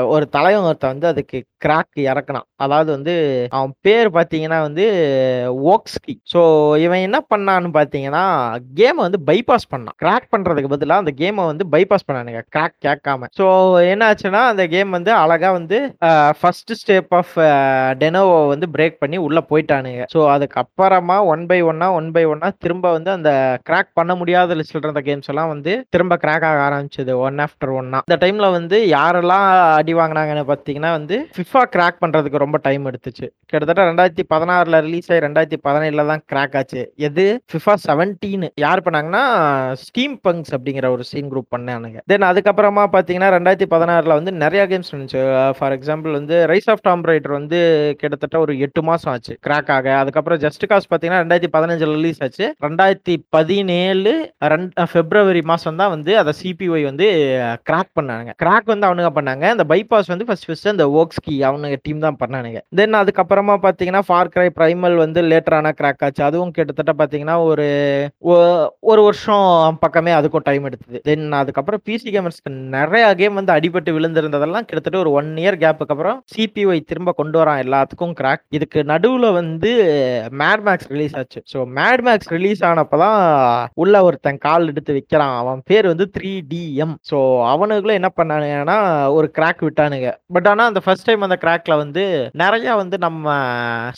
[0.08, 2.48] ஒரு தலைவன் ஒருத்த வந்து அதுக்கு கிராக் இறக்குனான்.
[2.65, 3.13] அதாவது வந்து
[3.58, 4.86] அவன் பேர் பார்த்தீங்கன்னா வந்து
[5.74, 6.41] ஓக்ஸ்கி ஸோ
[6.86, 8.24] இவன் என்ன பண்ணான்னு பார்த்தீங்கன்னா
[8.79, 9.98] கேமை வந்து பைபாஸ் பண்ணான்.
[10.03, 12.41] கிராக் பண்ணுறதுக்கு பதிலாக அந்த கேமை வந்து பைபாஸ் பண்ணானுங்க.
[12.55, 13.29] கிராக் கேட்காம.
[13.39, 13.46] ஸோ
[13.93, 15.77] என்ன ஆச்சுன்னா அந்த கேம் வந்து அழகாக வந்து
[16.39, 17.36] ஃபர்ஸ்ட் ஸ்டெப் ஆஃப்
[18.01, 20.03] டெனோவை வந்து பிரேக் பண்ணி உள்ளே போயிட்டானுங்க.
[20.13, 23.32] ஸோ அதுக்கப்புறமா ஒன் பை ஒன்னா ஒன் பை ஒன்னா திரும்ப வந்து அந்த
[23.70, 28.01] கிராக் பண்ண முடியாத லிஸ்ட்ல இருந்த கேம்ஸ் எல்லாம் வந்து திரும்ப கிராக் ஆக ஆரம்பிச்சது ஒன் ஆஃப்டர் ஒன்னா
[28.08, 29.46] இந்த டைம்ல வந்து யாரெல்லாம்
[29.79, 31.17] அடி வாங்கினாங்கன்னு பார்த்தீங்கன்னா வந்து
[31.54, 33.26] ஃபிஃபா கிராக் பண்ணுறதுக்கு ரொம்ப டைம் எடுத்துச்சு.
[33.50, 36.82] கிட்டத்தட்ட ரெண்டாயிரத்தி பதினாறில் ரிலீஸ் ஆகி ரெண்டாயிரத்தி பதினேழில் தான் கிராக் ஆச்சு.
[37.08, 37.26] எது?
[37.52, 39.22] ஃபிஃபா செவன்டீன் யார் பண்ணாங்கன்னா
[39.82, 42.00] ஸ்டீம் பங்க்ஸ் அப்படிங்கிற ஒரு சீன் குரூப் பண்ணானுங்க.
[42.12, 45.22] தென் அதுக்கப்புறமா பார்த்தீங்கன்னா ரெண்டாயிரத்தி பதினாறில் வந்து நிறைய கேம்ஸ் இருந்துச்சு.
[45.60, 47.60] ஃபார் எக்ஸாம்பிள் வந்து ரைஸ் ஆஃப் டாம் ரைடர் வந்து
[48.02, 49.94] கிட்டத்தட்ட ஒரு எட்டு மாதம் ஆச்சு கிராக் ஆக.
[50.00, 52.48] அதுக்கப்புறம் ஜஸ்ட் காஸ் பார்த்தீங்கன்னா ரெண்டாயிரத்தி பதினஞ்சில் ரிலீஸ் ஆச்சு.
[52.68, 54.16] ரெண்டாயிரத்தி பதினேழு
[54.56, 57.10] ரெண்டு பிப்ரவரி மாதம் தான் வந்து அதை சிபிஒய் வந்து
[57.72, 59.46] கிராக் பண்ணாங்க கிராக் வந்து அவனுங்க பண்ணாங்க.
[59.56, 62.60] அந்த பைபாஸ் வந்து ஃபர்ஸ்ட் ஃபர்ஸ்ட் அந்த ஓக்ஸ்கி அவனுங்க டீம் தான் பண்ணானுங்க.
[62.80, 66.24] தென் அதுக்கப்புறமா பார்த்தீங்கன்னா ஃபார் கிரை ப்ரைமல் வந்து லேட்டரான கிராக் ஆச்சு.
[66.30, 67.68] அதுவும் கிட்டத்தட்ட பார்த்தீங்கன்னா ஒரு
[68.92, 71.02] ஒரு வருஷம் பக்கமே அதுக்கும் டைம் எடுத்தது.
[71.10, 76.20] தென் அதுக்கப்புறம் பிசி கேமர்ஸ்க்கு நிறைய கேம் வந்து அடிபட்டு விழுந்திருந்ததெல்லாம் கிட்டத்தட்ட ஒரு ஒன் இயர் கேப்புக்கு அப்புறம்
[76.36, 79.72] சிபிஒய் திரும்ப கொண்டு வரான் எல்லாத்துக்கும் கிராக் இதுக்கு நடுவில் வந்து
[80.42, 81.42] மேட் மேக்ஸ் ரிலீஸ் ஆச்சு.
[81.54, 83.20] ஸோ மேட் மேக்ஸ் ரிலீஸ் ஆனப்பதான்
[83.84, 85.36] உள்ள ஒருத்தன் கால் எடுத்து வைக்கிறான்.
[85.42, 87.18] அவன் பேர் வந்து த்ரீ டிஎம் ஸோ
[87.54, 88.78] அவனுக்குள்ள என்ன பண்ணானுங்கன்னா
[89.18, 90.10] ஒரு கிராக் விட்டானுங்க.
[90.36, 93.36] பட் ஆனால் அந்த ஃபர்ஸ்ட் டைம் அந்த கிராக்ல வந்து நிறைய வந்து நம்ம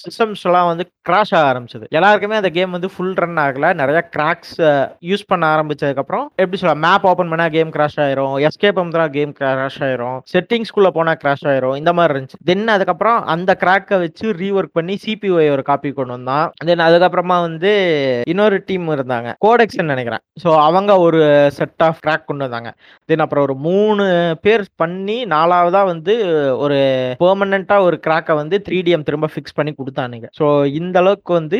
[0.04, 1.88] சிஸ்டம்ஸ் எல்லாம் வந்து கிராஷ் ஆக ஆரம்பிச்சது.
[1.90, 3.74] எல்லாருக்குமே அந்த கேம் வந்து ஃபுல் ரன் ஆகல.
[3.74, 4.62] நிறைய கிராக்ஸ்
[5.02, 8.48] யூஸ் பண்ண ஆரம்பிச்சதுக்கு அப்புறம் எப்படி சொல்ல மேப் ஓபன் பண்ணா கேம் கிராஷ் ஆயிரும்.
[8.48, 10.20] எஸ்கேப் அமுதுனா கேம் கிராஷ் ஆயிரும்.
[10.34, 11.76] செட்டிங்ஸ்குள்ள போனா கிராஷ் ஆயிரும்.
[11.76, 12.42] இந்த மாதிரி இருந்துச்சு.
[12.44, 16.52] தென் அதுக்கப்புறம் அந்த கிராக்கை வச்சு ரீஒர்க் பண்ணி சிபிஒய் ஒரு காப்பி கொண்டு வந்தான்.
[16.66, 17.74] தென் அதுக்கப்புறமா வந்து
[18.28, 19.34] இன்னொரு டீம் இருந்தாங்க.
[19.46, 20.20] கோடெக்ஸ்ன்னு நினைக்கிறேன்.
[20.44, 22.74] ஸோ அவங்க ஒரு செட் ஆஃப் கிராக் கொண்டு வந்தாங்க.
[23.06, 26.14] தென் அப்புறம் ஒரு மூணு பேர் பண்ணி நாலாவதா வந்து
[26.58, 30.28] ஒரு பெர்மனண்டா ஒரு கிராக்கை வந்து த்ரீ டிஎம் திரும்ப ஃபிக்ஸ் பண்ணி கொடுத்தானுங்க.
[30.40, 30.48] ஸோ
[30.80, 31.60] இந்த அளவுக்கு வந்து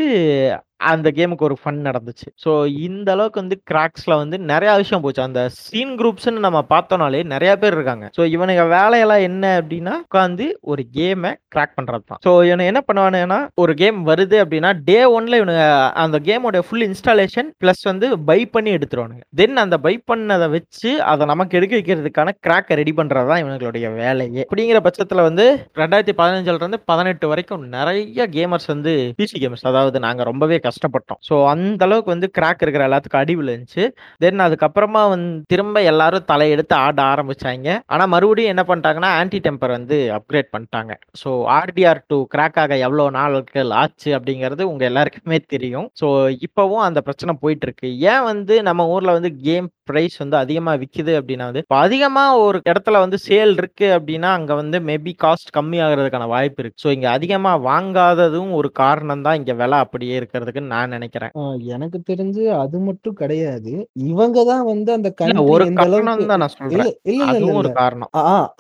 [0.80, 2.28] அந்த கேமுக்கு ஒரு ஃபன் நடந்துச்சு.
[2.44, 2.52] ஸோ
[2.88, 5.22] இந்த அளவுக்கு வந்து கிராக்ஸ்ல வந்து நிறைய விஷயம் போச்சு.
[5.28, 8.06] அந்த சீன் குரூப்ஸ்னு நம்ம பார்த்தோம்னாலே நிறைய பேர் இருக்காங்க.
[8.18, 13.40] ஸோ இவனுங்க வேலையெல்லாம் என்ன அப்படின்னா உட்காந்து ஒரு கேமை கிராக் பண்றது தான் ஸோ இவனை என்ன பண்ணுவானுன்னா
[13.64, 15.66] ஒரு கேம் வருது அப்படின்னா டே ஒன்ல இவனுங்க
[16.04, 19.24] அந்த கேமோட ஃபுல் இன்ஸ்டாலேஷன் ப்ளஸ் வந்து பை பண்ணி எடுத்துருவானுங்க.
[19.42, 24.44] தென் அந்த பை பண்ணதை வச்சு அதை நமக்கு எடுக்க வைக்கிறதுக்கான கிராக்கை ரெடி பண்றது தான் இவங்களுடைய வேலையே.
[24.48, 25.48] அப்படிங்கிற பட்சத்தில் வந்து
[25.82, 31.20] ரெண்டாயிரத்தி பதினஞ்சுல இருந்து பதினெட்டு வரைக்கும் நிறைய கேமர்ஸ் வந்து பிசி கேமர்ஸ் அதாவது நாங்கள் ரொம்பவே கஷ்டப்பட்டோம்.
[31.30, 33.84] ஸோ அந்த அளவுக்கு வந்து கிராக் இருக்கிற எல்லாத்துக்கும் அடி விழுந்துச்சு.
[34.24, 37.68] தென் அதுக்கப்புறமா வந்து திரும்ப எல்லாரும் தலையெடுத்து ஆட ஆரம்பிச்சாங்க.
[37.94, 40.94] ஆனால் மறுபடியும் என்ன பண்ணிட்டாங்கன்னா ஆன்டி டெம்பர் வந்து அப்கிரேட் பண்ணிட்டாங்க.
[41.24, 45.88] ஸோ ஆர்டிஆர் டூ கிராக் ஆக எவ்வளோ நாட்கள் ஆச்சு அப்படிங்கிறது உங்க எல்லாருக்குமே தெரியும்.
[46.02, 46.08] ஸோ
[46.48, 51.12] இப்போவும் அந்த பிரச்சனை போயிட்டு இருக்கு ஏன் வந்து நம்ம ஊர்ல வந்து கேம் ப்ரைஸ் வந்து அதிகமாக விற்கிது
[51.18, 55.78] அப்படின்னா வந்து இப்போ அதிகமாக ஒரு இடத்துல வந்து சேல் இருக்கு அப்படின்னா அங்கே வந்து மேபி காஸ்ட் கம்மி
[55.88, 56.82] ஆகிறதுக்கான வாய்ப்பு இருக்கு.
[56.84, 60.16] ஸோ இங்கே அதிகமாக வாங்காததும் ஒரு காரணம் தான் இங்கே விலை அப்படியே
[60.56, 61.34] இருக்கிறதுக்கு நான் நினைக்கிறேன்.
[61.76, 63.74] எனக்கு தெரிஞ்சு அது மட்டும் கிடையாது.
[64.10, 65.10] இவங்க தான் வந்து அந்த
[65.46, 66.92] ஒரு காரணம் தான் நான் சொல்றேன்.
[67.30, 68.12] அதுவும் ஒரு காரணம்.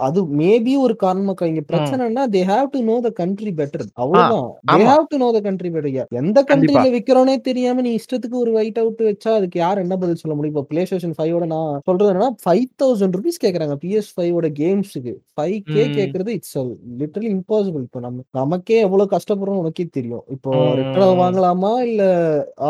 [0.08, 4.48] அது மேபி ஒரு காரணமா இங்க பிரச்சனைனா they have to know the country better அவ்வளவுதான்.
[4.72, 4.80] They.
[4.90, 5.84] Have to know the country better
[6.22, 6.38] எந்த.
[6.52, 10.54] கண்ட்ரில விக்கிறோனே தெரியாம நீ இஷ்டத்துக்கு ஒரு ஒயிட் அவுட் வச்சா அதுக்கு யார் என்ன பதில் சொல்ல முடியும்?
[10.56, 15.58] இப்போ பிளே ஸ்டேஷன் ஃபைவோட நான் சொல்றது என்னன்னா ஃபைவ் தௌசண்ட் ருபீஸ் கேக்குறாங்க பிஎஸ் ஃபைவோட கேம்ஸுக்கு ஃபைவ்
[15.70, 15.94] கே ம்.
[15.98, 16.58] கேக்குறது இட்ஸ்
[17.00, 20.24] லிட்டரலி இம்பாசிபிள் இப்போ நம்ம நமக்கே எவ்வளவு கஷ்டப்படுறோம் உனக்கே தெரியும்.
[20.36, 20.74] இப்போ ம்.
[20.80, 21.72] ரிட்டர்ன் வாங்கலாமா?
[21.88, 22.04] இல்ல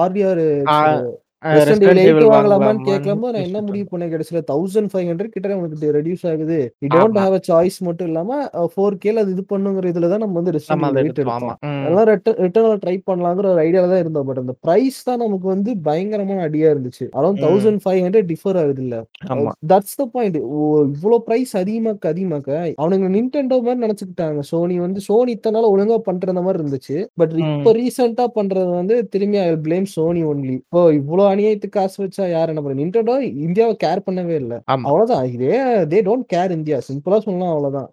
[0.01, 0.43] ஆர்டிஆர்
[2.31, 6.57] வாங்கலாமான்னு கேட்கலாமோ நான் என்ன முடிவு பண்ண கடைசியில தௌசண்ட் ஃபைவ் ஹண்ட்ரட் கிட்ட உனக்கு ரெடியூஸ் ஆகுது.
[6.83, 7.19] You don't.
[7.23, 8.39] Have a choice மட்டும் இல்லாம
[8.73, 10.53] ஃபோர் கேல அது இது பண்ணுங்கிற இதுல தான் நம்ம வந்து.
[11.85, 12.07] அதெல்லாம்
[12.45, 14.27] ரிட்டர்ன் ட்ரை பண்ணலாங்கிற ஒரு ஐடியால தான் இருந்தோம்.
[14.29, 17.05] பட் அந்த பிரைஸ் தான் நமக்கு வந்து பயங்கரமான அடியா இருந்துச்சு.
[17.19, 17.43] அரௌண்ட் ம்.
[17.45, 18.95] தௌசண்ட் ஃபைவ் ஹண்ட்ரட் டிஃபர் ஆகுது இல்ல.
[19.73, 20.39] தட்ஸ் த பாயிண்ட்
[20.95, 22.49] இவ்வளவு பிரைஸ் அதிகமாக்க அதிகமாக்க
[22.81, 24.39] அவனுங்க நின்டெண்டோ மாதிரி நினைச்சுக்கிட்டாங்க.
[24.51, 26.97] சோனி வந்து சோனி இத்தனை நாள் ஒழுங்கா பண்ற மாதிரி இருந்துச்சு.
[27.21, 27.33] பட்.
[27.45, 32.51] இப்ப ரீசெண்டா பண்றது வந்து திரும்பி ஐ பிளேம் சோனி ஒன்லி இப்போ இவ்வளவு அநியாயத்துக்கு காசு வச்சா யார்
[32.51, 32.77] என்ன பண்ண?
[32.81, 34.53] நின்டெண்டோ இந்தியாவை கேர் பண்ணவே இல்ல.
[34.73, 35.25] அவ்வளவுதான்.
[35.35, 35.59] இதே
[35.93, 36.79] தே டோன்ட் கேர் இந்தியா.
[36.87, 37.87] சிம்பிளா சொல்லலாம் அவ்வளவுதான்.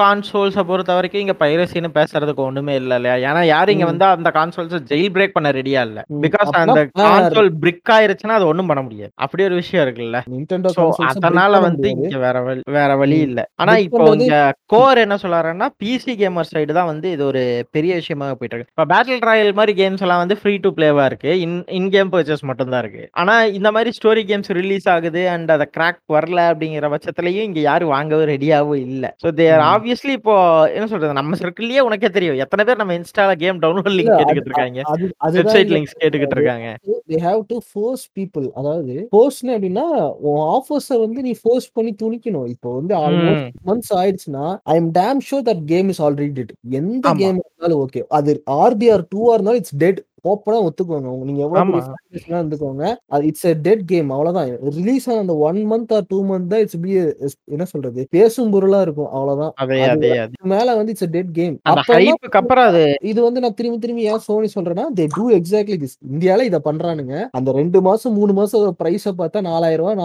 [0.00, 3.16] கான்சோல்ஸை பொறுத்த வரைக்கும் இங்க பைரசின்னு பேசுறதுக்கு ஒண்ணுமே இல்ல இல்லையா?
[3.28, 3.86] ஏன்னா யாரும் இங்க.
[3.90, 6.00] வந்து அந்த கான்சோல்ஸ் ஜெயில் பிரேக் பண்ண ரெடியா இல்ல.
[6.24, 9.12] பிகாஸ் அந்த கான்சோல் பிரிக் ஆயிருச்சுன்னா அது ஒண்ணும் பண்ண முடியாது.
[9.24, 10.20] அப்படி ஒரு விஷயம் இருக்குல்ல.
[10.34, 10.72] நின்டெண்டோ
[11.10, 13.18] அதனால வந்து இங்க வேற வழி வேற வழி.
[13.28, 13.40] இல்ல.
[13.62, 14.36] ஆனா இப்போ இங்க
[14.74, 17.42] கோர் என்ன சொல்றாருன்னா பிசி கேமர் சைடு தான் வந்து இது ஒரு
[17.76, 18.72] பெரிய விஷயமா போயிட்டு இருக்கு.
[18.74, 21.30] இப்போ பேட்டில் ராயல் மாதிரி கேம்ஸ் எல்லாம் வந்து ஃப்ரீ டு பிளேவா இருக்கு.
[21.78, 23.04] இன் கேம் பர்ச்சேஸ் மட்டும் தான் இருக்கு.
[23.20, 27.92] ஆனா இந்த மாதிரி ஸ்டோரி கேம்ஸ் ரிலீஸ் ஆகுது அண்ட் அத கிராக் வரல அப்படிங்கிற பட்சத்துலயும் இங்க யாரும்
[27.94, 29.04] வாங்கவும் ரெடியாவும் இல்ல.
[29.22, 29.62] So there.
[29.72, 30.34] ஆப்வியஸ்லி இப்போ
[30.76, 32.38] என்ன சொல்றது நம்ம சர்க்கிள்லயே உனக்கே தெரியும்.
[32.46, 34.82] எத்தனை பேர் நம்ம இன்ஸ்டால கேம் டவுன்லோட் லிங்க் கேட்டுக்கிட்டு இருக்காங்க.
[35.38, 36.68] வெப்சைட் லிங்க்ஸ் கேட்டுக்கிட்டு இருக்காங்க.
[37.12, 39.86] They have to force people அதாவது ஃபோர்ஸ்னு அப்படின்னா
[40.56, 42.48] ஆஃபர்ஸை வந்து நீ ஃபோர்ஸ் பண்ணி துணிக்கணும்.
[42.54, 47.12] இப்போ வந்து ஆல்மோஸ்ட் மந்த்ஸ் ஆயிடுச்சுன்னா I am damn sure that game is already dead எந்த
[47.22, 51.10] கேம் இருந்தாலும் ஓகே அது ஆர்பிஆர் டூவா இருந்தாலும் இட்ஸ் டெட் ஓப்பனா ஒத்துக்கோங்க.
[51.28, 51.80] நீங்க எவ்வளவு
[52.18, 52.84] இருந்துக்கோங்க
[53.14, 54.50] அது இட்ஸ் a டெட் கேம் அவ்வளவுதான்.
[54.78, 56.92] ரிலீஸ் ஆன அந்த one month or two month தான் இட்ஸ் பி
[57.54, 59.52] என்ன சொல்றது பேசும் பொருளா இருக்கும் அவ்வளவுதான்.
[60.54, 62.78] மேல வந்து இட்ஸ் a டெட் கேம் அப்புறம்
[63.12, 67.14] இது வந்து நான் திரும்பி திரும்பி ஏன் சோனி சொல்றேன்னா தே டூ எக்ஸாக்ட்லி திஸ் இந்தியால இத பண்றானுங்க.
[67.38, 69.98] அந்த ரெண்டு மாசம் மூணு மாசம் பிரைஸ பார்த்தா நாலாயிரம் ரூபாய்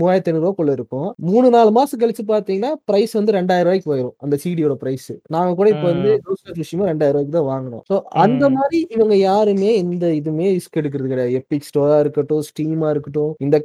[0.00, 1.08] மூவாயிரத்தி ஐநூறு ரூபாய்க்குள்ள இருக்கும்.
[1.30, 5.68] மூணு நாலு மாசம் கழிச்சு பாத்தீங்கன்னா பிரைஸ் வந்து ரெண்டாயிரம் ரூபாய்க்கு போயிடும் அந்த சிடியோட பிரைஸ் நாங்க கூட
[5.74, 6.10] இப்ப வந்து
[6.90, 11.32] ரெண்டாயிரம் ரூபாய்க்கு தான் வாங்கினோம் சோ அந்த மாதிரி இவங்க யாருமே எந்த இதுமே ரிஸ்க் எடுக்கிறது கிடையாது.
[11.32, 13.60] எபிக் ஸ்டோரா இருக்கட்டும் ஸ்டீமா இருக்கட்டும் இந்த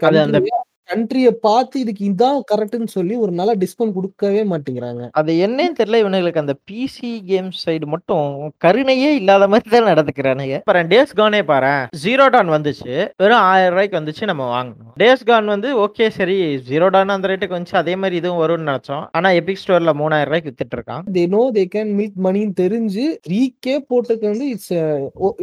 [0.89, 5.03] கண்ட்ரிய பார்த்து இதுக்கு இதான் கரெக்ட்னு சொல்லி ஒரு நல்ல டிஸ்கவுண்ட் கொடுக்கவே மாட்டேங்கிறாங்க.
[5.19, 8.27] அது என்னன்னு தெரியல இவனுங்களுக்கு அந்த பிசி கேம் சைடு மட்டும்
[8.65, 10.57] கருணையே இல்லாத மாதிரி தான் நடந்துக்கிறானுங்க.
[10.69, 11.73] பாரு டேஸ் கானே பாரு
[12.03, 12.93] ஜீரோ டான் வந்துச்சு.
[13.23, 14.93] வெறும் ஆயிரம் ரூபாய்க்கு வந்துச்சு நம்ம வாங்கணும்.
[15.01, 16.37] டேஸ் கான் வந்து ஓகே சரி
[16.69, 17.77] ஜீரோ டான் அந்த ரேட்டுக்கு வந்துச்சு.
[17.83, 19.03] அதே மாதிரி இதுவும் வரும்னு நினைச்சோம்.
[19.17, 21.03] ஆனா எபிக் ஸ்டோர்ல மூணாயிரம் ரூபாய்க்கு வித்துட்டு இருக்கான்.
[21.17, 24.73] They know they can milk மணின்னு தெரிஞ்சு ரீகே போட்டுக்கு வந்து இட்ஸ்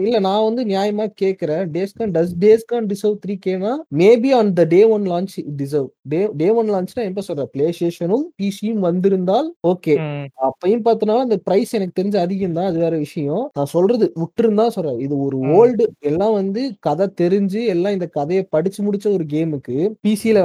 [0.06, 1.64] இல்ல நான் வந்து நியாயமா கேக்குறேன்.
[1.76, 6.48] Days Gone does Days Gone deserve three கேனா maybe on the day one launch deserve day day
[6.60, 7.44] one லான்ச்னா எப்ப சொல்ற?
[7.54, 9.94] பிளே ஸ்டேஷனும் பிசியும் வந்திருந்தால் ஓகே
[10.48, 13.44] அப்பயும் பார்த்தனால அந்த பிரைஸ் எனக்கு தெரிஞ்சு அதிகம் தான் அது வேற விஷயம்.
[13.56, 14.98] நான் சொல்றது விட்டுருந்தா சொல்றேன்.
[15.06, 15.38] இது ஒரு.
[15.58, 20.38] ஓல்டு எல்லாம் வந்து கதை தெரிஞ்சு எல்லாம் இந்த கதையை படிச்சு முடிச்ச ஒரு கேமுக்கு பிசில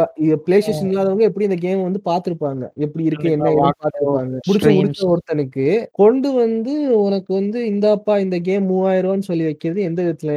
[0.45, 2.63] பிளே ஸ்டேஷன் இல்லாதவங்க எப்படி இந்த கேம் வந்து பார்த்திருப்பாங்க?
[2.85, 3.33] எப்படி இருக்கு?
[3.37, 4.35] என்ன பார்த்திருப்பாங்க?
[4.49, 4.73] முடிச்சு.
[4.79, 5.65] முடிச்ச ஒருத்தனுக்கு
[6.01, 6.73] கொண்டு வந்து
[7.05, 10.33] உனக்கு வந்து இந்தாப்பா இந்த கேம் மூவாயிரம் ரூபான்னு சொல்லி வைக்கிறது எந்த விதத்துல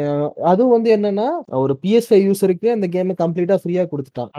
[0.51, 1.29] அதுவும் வந்து என்னன்னா
[1.63, 4.31] ஒரு பிஎஸ் ஃபைவ் யூசருக்கு அந்த கேமை கம்ப்ளீட்டா ஃப்ரீயா கொடுத்துட்டான்.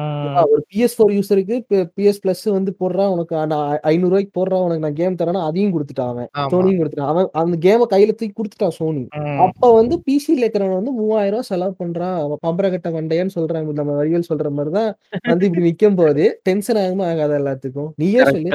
[0.53, 1.55] ஒரு பிஎஸ் ஃபோர் யூசருக்கு
[1.97, 3.35] பிஎஸ் பிளஸ் வந்து போடுறான் உனக்கு
[3.91, 6.29] ஐநூறு ரூபாய்க்கு போடுறான் உனக்கு நான் கேம் தரேன்னா அதையும் கொடுத்துட்டான் அவன்.
[6.53, 7.11] சோனியும் கொடுத்துட்டான்.
[7.13, 9.03] அவன் அந்த கேமை கையில தூக்கி கொடுத்துட்டான் சோனி
[9.45, 13.77] அப்ப வந்து பிசில இருக்கிறவன் வந்து மூவாயிரம் ரூபாய் செலவு பண்றான் அவன் பம்பரகட்ட வண்டையான்னு சொல்றாங்க.
[13.79, 14.91] நம்ம வரிகள் சொல்ற மாதிரிதான்
[15.31, 17.89] வந்து இப்படி நிக்கும் போது டென்ஷன் ஆகுமா ஆகாத எல்லாத்துக்கும்?
[18.01, 18.51] நீயே சொல்லு.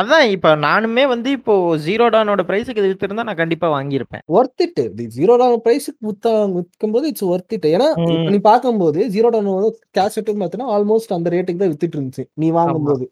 [0.00, 1.54] அதான் இப்ப நானுமே வந்து இப்போ
[1.86, 4.22] ஜீரோ டானோட பிரைஸுக்கு இது வித்திருந்தா நான் கண்டிப்பா வாங்கியிருப்பேன்.
[4.38, 4.80] ஒர்த் இட்
[5.18, 7.88] ஜீரோ டாலர் பிரைஸுக்கு வித்தா விற்கும் போது இட்ஸ் ஒர்த் இட் ஏன்னா
[8.32, 12.48] நீ பார்க்கும்போது ஜீரோ டாலர் வந்து கேஷ் செட்டுன்னு பார்த்தீங்கன்னா ஆல்மோஸ்ட் அந்த ரேட்டுக்கு தான் வித்துட்டு இருந்துச்சு நீ
[12.58, 13.04] வாங்கும்போது.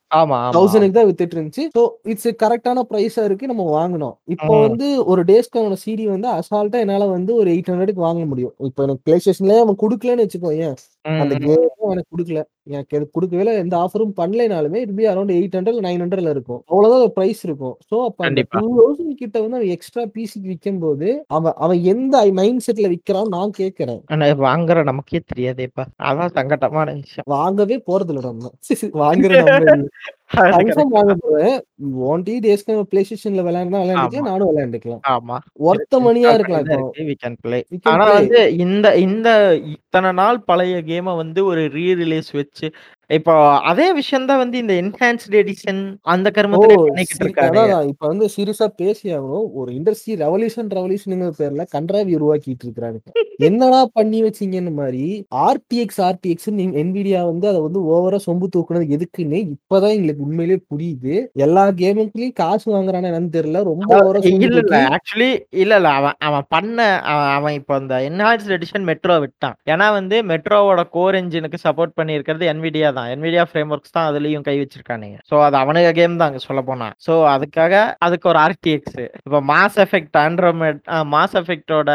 [0.57, 4.45] தௌசண்ட்க்கு தான் வித்துட்டு இருந்துச்சு ஸோ இட்ஸ் கரெக்டான ப்ரைஸா இருக்கு நம்ம வாங்கணும் இப்போ.
[4.67, 8.55] வந்து ஒரு டேஸ்க்கான சிடி வந்து அசால்ட்டா என்னால வந்து ஒரு எயிட் ஹண்ட்ரடுக்கு வாங்க முடியும்.
[8.69, 10.77] இப்போ எனக்கு பிளே ஸ்டேஷன்லயே அவன் கொடுக்கலன்னு வச்சுக்கோ ஏன்
[11.23, 12.41] அந்த கேம் எனக்கு கொடுக்கல.
[12.71, 16.61] எனக்கு கொடுக்கவே எந்த ஆஃபரும் பண்ணலைனாலுமே இது அரௌண்ட் எயிட் ஹண்ட்ரட் நைன் ஹண்ட்ரட்ல இருக்கும்.
[16.67, 17.77] அவ்வளவுதான் ப்ரைஸ் இருக்கும்.
[17.91, 18.43] ஸோ அப்ப அந்த.
[18.55, 23.33] டூ தௌசண்ட் கிட்ட வந்து அவன் எக்ஸ்ட்ரா பிசிக்கு விற்கும் போது அவன் அவன் எந்த மைண்ட் செட்ல விற்கிறான்
[23.37, 24.01] நான் கேட்கறேன்.
[24.47, 25.87] வாங்குற நமக்கே தெரியாதேப்பா.
[26.01, 27.29] அதான் சங்கட்டமான விஷயம்.
[27.37, 28.53] வாங்கவே போறது இல்லை நம்ம
[29.05, 29.33] வாங்குற
[30.31, 31.55] நம்ம கன்ஃபார்ம் வாங்க போறேன்
[32.09, 34.21] ஒன்டி டேஸ்க்கு பிளே ஸ்டேஷன்ல விளையாடுனா விளையாண்டுக்கலாம்.
[34.21, 35.01] நானும் விளையாண்டுக்கலாம்.
[35.09, 35.37] ஆமா.
[35.65, 36.67] ஒர்த்த மணியா இருக்கலாம்
[37.85, 38.05] ஆனா.
[38.13, 39.29] வந்து இந்த இந்த
[39.67, 42.67] இத்தனை நாள் பழைய கேமை வந்து ஒரு ரீ ரிலீஸ் வச்சு
[43.11, 43.35] இப்போ
[43.71, 45.81] அதே விஷயம் தான் வந்து இந்த என்ஹான்ஸ்ட் எடிஷன்
[46.13, 49.47] அந்த கருமத்திலே பண்ணிக்கிட்டு இருக்காங்க அதான் இப்ப வந்து சீரியஸா பேசி ஆகணும்.
[49.59, 51.07] ஒரு இண்டஸ்ட்ரி ரெவல்யூஷன் ரெவல்யூஷன்
[51.39, 52.99] பேர்ல கன்றாவி உருவாக்கிட்டு இருக்கிறாங்க
[53.49, 55.03] என்னடா பண்ணி வச்சீங்கன்னு மாதிரி
[55.47, 56.49] ஆர்டிஎக்ஸ் ஆர்டிஎக்ஸ்
[56.81, 61.15] என்விடியா வந்து அதை வந்து ஓவரா சொம்பு தூக்குனது எதுக்குன்னு இப்பதான் எங்களுக்கு உண்மையிலேயே புரியுது.
[61.45, 63.63] எல்லா கேமுக்குலயும் காசு வாங்குறானு என்னன்னு தெரியல.
[63.71, 64.79] ரொம்ப ஓவரா இல்ல இல்ல.
[64.97, 65.31] ஆக்சுவலி
[65.63, 65.91] இல்ல இல்ல.
[66.01, 66.79] அவன் அவன் பண்ண
[67.13, 69.57] அவன் அவன் இப்போ அந்த என்ஹான்ஸ்ட் எடிஷன் மெட்ரோ விட்டான்.
[69.73, 74.57] ஏன்னா வந்து மெட்ரோவோட கோர் என்ஜினுக்கு சப்போர்ட் பண்ணியிருக்கிறது என்விடியா தான் என்விடியா ஃப்ரேம் ஒர்க்ஸ் தான் அதுலயும் கை
[74.61, 76.89] வச்சிருக்கானுங்க சோ அது அவனுங்க கேம் தான் அங்க சொல்ல போனா.
[77.07, 77.75] சோ அதுக்காக
[78.07, 80.81] அதுக்கு ஒரு ஆர்டிஎக்ஸ் இப்போ மாஸ் எஃபெக்ட் ஆண்ட்ரோமேட்
[81.15, 81.91] மாஸ் எஃபெக்டோட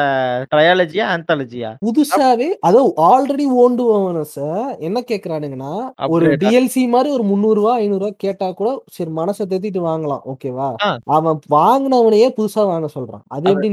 [0.53, 3.85] ட்ரையாலஜியா ஆந்தாலஜியா புதுசாவே அதோ ஆல்ரெடி ஓண்டு
[4.33, 5.73] சார் என்ன கேக்குறானுங்கன்னா
[6.13, 6.27] ஒரு.
[6.43, 10.69] டிஎல்சி மாதிரி ஒரு முந்நூறு ரூபா ஐநூறு ரூபா கேட்டா கூட சரி மனசை தேத்திட்டு வாங்கலாம் ஓகேவா.
[11.17, 13.23] அவன் வாங்கினவனையே புதுசா வாங்க சொல்றான்.
[13.35, 13.69] அது எப்படி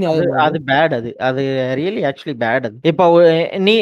[0.46, 1.42] அது பேட் அது அது.
[1.80, 2.76] ரியலி ஆக்சுவலி பேட் அது.
[2.90, 3.04] இப்போ
[3.66, 3.74] நீ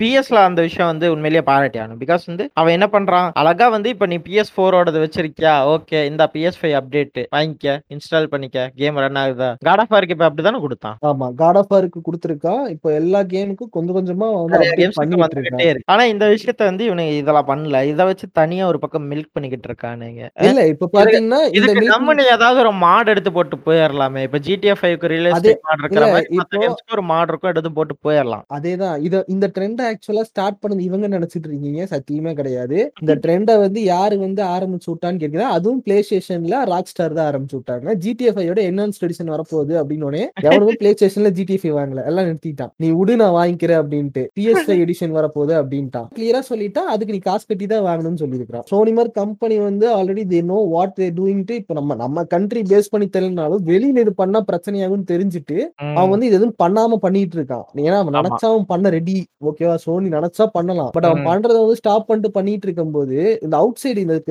[0.00, 3.28] பிஎஸ்ல அந்த விஷயம் வந்து உண்மையிலேயே பாராட்டியானும் பிகாஸ் வந்து அவன் என்ன பண்றான்.
[3.40, 5.54] அழகா வந்து இப்போ நீ பிஎஸ் ஃபோரோடது வச்சிருக்கியா?
[5.74, 9.50] ஓகே இந்த பிஎஸ் ஃபைவ் அப்டேட் வாங்கிக்க இன்ஸ்டால் பண்ணிக்க கேம் ரன் ஆகுதா?
[9.68, 10.96] காட் ஆஃப் வார்க்கு இப்போ அப்படிதானே கொடுத்தான்?
[11.10, 12.64] ஆமா காட் ஆஃப் வாருக்கு கொடுத்துருக்கான்.
[12.74, 17.82] இப்போ எல்லா கேமுக்கும் கொஞ்சம் கொஞ்சமா வந்து ஆனா இந்த விஷயத்த வந்து இவனுங்க இதெல்லாம் பண்ணல.
[17.92, 20.22] இதை வச்சு தனியா ஒரு பக்கம் மில்க் பண்ணிக்கிட்டு இருக்கானுங்க.
[20.48, 25.64] இல்ல இப்ப பாத்தீங்கன்னா இதுக்கு கம்பெனி ஏதாவது ஒரு மாட் எடுத்து போட்டு போயிடலாமே இப்ப ஜிடிஎஃப் ஃபைவ்க்கு ரியலிஸ்டிக்
[25.68, 28.96] மாட் இருக்கிற மாதிரி ஒரு மாட் இருக்கும் எடுத்து போட்டு போயிடலாம் அதேதான்.
[29.06, 31.82] இத இந்த ட்ரெண்ட் ஆக்சுவலா ஸ்டார்ட் பண்ணது இவங்க நினைச்சிட்டு இருக்கீங்க.
[31.92, 32.77] சத்தியமே கிடையாது.
[33.02, 37.56] இந்த ட்ரெண்டை வந்து யாரு வந்து ஆரம்பிச்சு விட்டான்னு கேட்கிறேன் அதுவும் பிளே ஸ்டேஷன்ல ராக் ஸ்டார் தான் ஆரம்பிச்சு
[37.58, 37.94] விட்டாங்க.
[38.04, 42.00] ஜிடிஎஃப் ஓட என்ஹான்ஸ் எடிஷன் வரப்போகுது அப்படின்னு எவனுமே பிளே ஸ்டேஷன்ல ஜிடிஎஃப் வாங்கல.
[42.10, 42.72] எல்லாம் நிறுத்திட்டான்.
[42.82, 44.24] நீ விடு நான் வாங்கிக்கிறேன் அப்படின்ட்டு.
[44.38, 46.08] பிஎஸ் எடிஷன் வரப்போகுது அப்படின்ட்டான்.
[46.16, 50.40] கிளியரா சொல்லிட்டா அதுக்கு நீ காசு கட்டி தான் வாங்கணும்னு சொல்லியிருக்கான் சோனி மாதிரி கம்பெனி வந்து already they
[50.50, 55.08] know what they டூயிங்ட்டு இப்போ நம்ம நம்ம கண்ட்ரி பேஸ் பண்ணி தெரியலனாலும் வெளியில இது பண்ணா பிரச்சனையாகும்னு
[55.12, 55.56] தெரிஞ்சுட்டு
[55.98, 57.64] அவன் வந்து இது எதுவும் பண்ணாம பண்ணிட்டு இருக்கான்.
[57.86, 58.16] ஏன்னா அவன்.
[58.18, 59.16] நினைச்சா அவன் பண்ண ரெடி
[59.48, 60.90] ஓகேவா சோனி நினைச்சா பண்ணலாம்.
[60.96, 61.24] பட் அவன்.
[61.28, 64.22] பண்றத வந்து ஸ்டாப் பண்ணிட்டு பண்ணிட்டு இருக்கும்போது இந்த அவுட் சைடு இந்த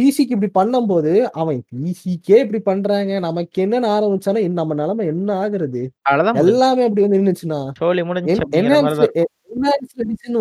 [0.00, 3.18] பிசிக்கு இப்படி பண்ணும்போது அவன் பிசிக்கே இப்படி பண்றாங்க.
[3.18, 5.88] நமக்கு என்னன்னு ஆரம்பிச்சானா இன்ன- நம்ம நிலைமை என்ன ஆகுறது.
[6.34, 7.70] எல்லாமே அப்படி வந்து நின்னுச்சுன்னா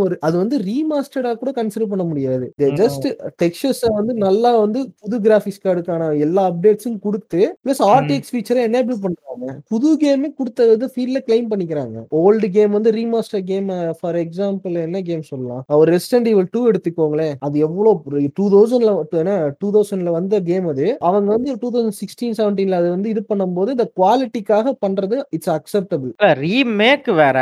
[0.04, 2.46] ஒரு அது வந்து ரீமாஸ்டர்டா கூட கன்சிடர் பண்ண முடியாது.
[2.80, 3.06] ஜஸ்ட்
[3.42, 9.54] டெக்ஸ்டர்ஸ் வந்து நல்லா வந்து புது கிராபிக்ஸ் கார்டுக்கான எல்லா அப்டேட்ஸும் கொடுத்து பிளஸ் ஆர்டிஎக்ஸ் ஃபீச்சரை எனேபிள் பண்றாங்க.
[9.72, 11.98] புது கேமே கொடுத்த ஃபீல்ட்ல கிளைம் பண்ணிக்கிறாங்க.
[12.22, 15.64] ஓல்டு கேம் வந்து ரீமாஸ்டர் கேம் ஃபார் எக்ஸாம்பிள் என்ன கேம் சொல்லலாம்?
[15.82, 17.34] ஒரு ரெஸ்டன்ட் ஈவல் டூ எடுத்துக்கோங்களேன்.
[17.48, 20.88] அது எவ்வளவு டூ தௌசண்ட்ல டூ தௌசண்ட்ல வந்த கேம் அது.
[21.10, 26.14] அவங்க வந்து டூ தௌசண்ட் சிக்ஸ்டீன் செவன்டீன்ல அது வந்து இது பண்ணும்போது இந்த குவாலிட்டிக்காக பண்றது இட்ஸ் அக்செப்டபிள்
[26.44, 27.40] ரீமேக் வேற.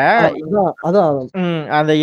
[0.88, 1.53] அதான் அதான்.
[1.80, 1.94] அந்த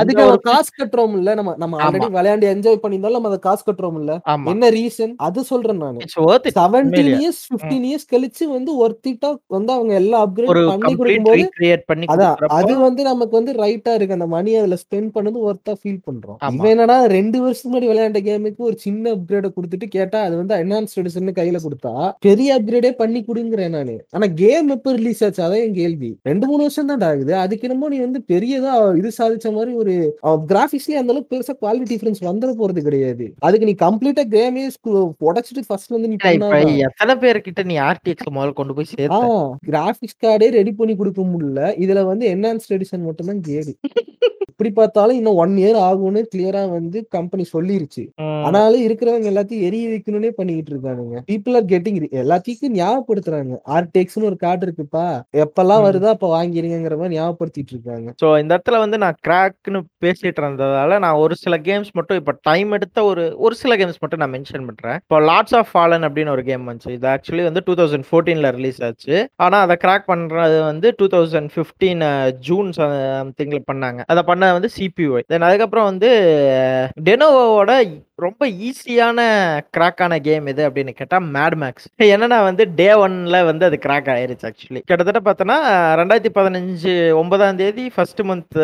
[0.00, 1.80] அதுக்கு நம்ம காசு கட்டுறோம் இல்ல நம்ம நம்ம.
[1.84, 4.12] ஆல்ரெடி விளையாண்டு என்ஜாய் பண்ணியிருந்தாலும் நம்ம அதை காசு கட்டுறோம் இல்ல
[4.52, 6.00] என்ன ரீசன் அது சொல்றேன் நானு.
[6.04, 6.56] It's worth it.
[6.60, 7.10] Seventeen.
[7.20, 11.46] Years fifteen years கழிச்சு வந்து ஒர்த்திட்டா வந்து அவங்க எல்லா அப்கிரேட் பண்ணி கொடுக்கும்போது
[12.14, 14.18] அதான் அது வந்து நமக்கு வந்து ரைட்டா இருக்கு.
[14.18, 16.38] அந்த மணி அதுல ஸ்பெண்ட் பண்ணது ஒர்த்தா ஃபீல் பண்றோம்.
[16.56, 20.98] இவன் என்னன்னா ரெண்டு வருஷத்துக்கு முன்னாடி விளையாண்ட கேமுக்கு ஒரு சின்ன அப்கிரேட கொடுத்துட்டு கேட்டா அது வந்து என்ஹான்ஸ்
[21.00, 21.92] எடிஷன் கையில கொடுத்தா
[22.26, 23.94] பெரிய அப்கிரேடே பண்ணி கொடுங்கிறேன் நானு.
[24.16, 25.42] ஆனா கேம் எப்ப ரிலீஸ் ஆச்சு?
[25.46, 26.10] அதான் என் கேள்வி.
[26.30, 27.32] ரெண்டு மூணு வருஷம் தான் ஆகுது.
[27.44, 29.94] அதுக்கு என்னமோ நீ வந்து பெரியதா இது சாதிச்ச மாதிரி ஒரு
[30.50, 33.26] கிராபிக்ஸ்லயே அந்த அளவுக்கு பெருசா குவாலிட்டி டிஃபரன்ஸ் வந்துட போறது கிடையாது.
[33.46, 34.64] அதுக்கு நீ கம்ப்ளீட்டா கேமே
[35.28, 36.16] உடச்சிட்டு ஃபர்ஸ்ட் வந்து நீ
[36.88, 39.20] எத்தனை பேர்கிட்ட நீ ஆர்டிஎக்ஸ் முதல்ல கொண்டு போய் சேர்த்த?
[39.20, 41.60] ஆஹ் கிராபிக்ஸ் கார்டே ரெடி பண்ணி கொடுக்க முடியல.
[41.84, 43.74] இதுல வந்து என்ஹான்ஸ்ட் எடிஷன் மட்டும் தான் கேடு.
[44.54, 48.02] இப்படி பார்த்தாலும் இன்னும் ஒன் இயர் ஆகும்னு கிளியரா வந்து கம்பெனி சொல்லிருச்சு.
[48.46, 51.16] ஆனாலும் இருக்கிறவங்க எல்லாத்தையும் எரிய வைக்கணும்னே பண்ணிக்கிட்டு இருக்கானுங்க.
[51.30, 53.54] பீப்புள் ஆர் கெட்டிங் எல்லாத்தையும் ஞாபகப்படுத்துறாங்க.
[53.76, 55.06] ஆர்டெக்ஸ்னு ஒரு கார்டு இருக்குப்பா.
[55.44, 55.82] எப்பெல்லாம்.
[55.86, 58.08] வருதோ அப்ப வாங்கிருங்கிற மாதிரி ஞாபகப்படுத்திட்டு இருக்காங்க.
[58.22, 62.70] ஸோ இந்த இடத்துல வந்து நான் கிராக்னு பேசிட்டு இருந்ததால நான் ஒரு சில கேம்ஸ் மட்டும் இப்போ டைம்
[62.78, 64.98] எடுத்த ஒரு ஒரு சில கேம்ஸ் மட்டும் நான் மென்ஷன் பண்றேன்.
[65.04, 66.94] இப்போ லாட்ஸ் ஆஃப் ஃபாலன் அப்படின்னு ஒரு கேம் வந்துச்சு.
[66.98, 69.16] இது ஆக்சுவலி வந்து டூ தௌசண்ட் ஃபோர்டீன்ல ரிலீஸ் ஆச்சு.
[69.46, 72.04] ஆனா அதை கிராக் பண்றது வந்து டூ தௌசண்ட் ஃபிஃப்டீன்
[72.48, 74.00] ஜூன் சம்திங்ல பண்ணாங்க.
[74.14, 76.10] அதை பண்ண வந்து சிபியூ தென் அதுக்கப்புறம் வந்து
[77.04, 77.72] டெனோவோட
[78.22, 79.20] ரொம்ப ஈஸியான
[79.76, 84.46] கிராக்கான கேம் இது அப்படின்னு கேட்டால் மேட் மேக்ஸ் என்னன்னா வந்து டே ஒன்ல வந்து அது கிராக் ஆயிருச்சு
[84.48, 85.56] ஆக்சுவலி கிட்டத்தட்ட பார்த்தோன்னா
[86.00, 88.58] ரெண்டாயிரத்தி பதினஞ்சு ஒன்பதாம் தேதி ஃபர்ஸ்ட் மந்த்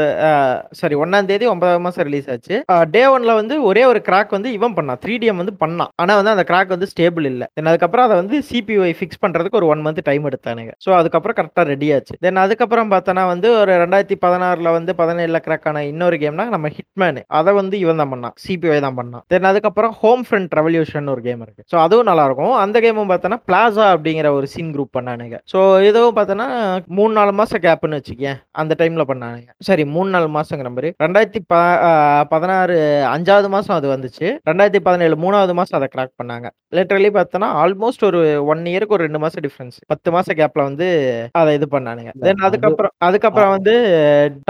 [0.81, 2.59] சாரி ஒன்னாம் தேதி ஒன்பதாம் மாதம் ரிலீஸ் ஆச்சு.
[2.95, 5.01] டே ஒன்ல வந்து ஒரே ஒரு கிராக் வந்து இவன் பண்ணான்.
[5.05, 5.91] த்ரீ டிஎம் வந்து பண்ணான்.
[6.05, 7.49] ஆனா வந்து அந்த கிராக் வந்து ஸ்டேபிள் இல்லை.
[7.59, 10.73] தென் அதுக்கப்புறம் அதை வந்து சிபிஒய் ஃபிக்ஸ் பண்றதுக்கு ஒரு ஒன் மந்த் டைம் எடுத்தானுங்க.
[10.87, 12.17] ஸோ அதுக்கப்புறம் கரெக்டாக ரெடி ஆச்சு.
[12.27, 17.51] தென் அதுக்கப்புறம் பார்த்தோன்னா வந்து ஒரு ரெண்டாயிரத்தி பதினாறுல வந்து பதினேழில் கிராக்கான இன்னொரு கேம்னா நம்ம ஹிட்மேன் அதை
[17.61, 18.37] வந்து இவன் தான் பண்ணான்.
[18.47, 19.27] சிபிஒய் தான் பண்ணான்.
[19.41, 21.65] தென் அதுக்கப்புறம் ஹோம் ஃப்ரண்ட் ரெவல்யூஷன் ஒரு கேம் இருக்கு.
[21.75, 25.39] ஸோ அதுவும் நல்லா இருக்கும் அந்த கேமும் பார்த்தோன்னா பிளாசா அப்படிங்கிற ஒரு சீன் குரூப் பண்ணானுங்க.
[25.53, 28.37] ஸோ இதுவும் பார்த்தோன்னா மூணு நாலு மாசம் கேப்னு வச்சுக்கேன்.
[28.51, 29.49] அந்த டைம்ல பண்ணானுங்க.
[29.59, 30.93] சரி மூணு நாலு மாசங்கிற மாதிரி.
[31.03, 34.39] ரெண்டாயிரத்தி ப பதினாறு அஞ்சாவது மாசம் அது வந்துச்சு.
[34.51, 36.51] ரெண்டாயிரத்தி பதினேழு மூணாவது மாசம் அதை கிராக் பண்ணாங்க.
[36.75, 41.55] லிட்டரலி பார்த்தோன்னா ஆல்மோஸ்ட் ஒரு ஒன் இயருக்கு ஒரு ரெண்டு மாசம் டிஃபரன்ஸ் பத்து மாசம் கேப்ல வந்து அதை
[41.55, 42.11] இது பண்ணானுங்க.
[42.21, 43.73] தென் அது- அதுக்கப்புறம் அதுக்கப்புறம் வந்து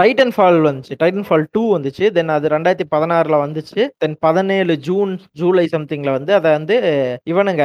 [0.01, 0.91] டைட்டன் ஃபால் வந்துச்சு.
[1.03, 2.09] டைட்டன் ஃபால் டூ வந்துச்சு.
[2.11, 3.89] தென் அது ரெண்டாயிரத்தி பதினாறுல வந்துச்சு.
[3.97, 6.77] தென் பதினேழு ஜூன் ஜூலை சம்திங்ல வந்து அதை வந்து
[7.31, 7.63] இவனுங்க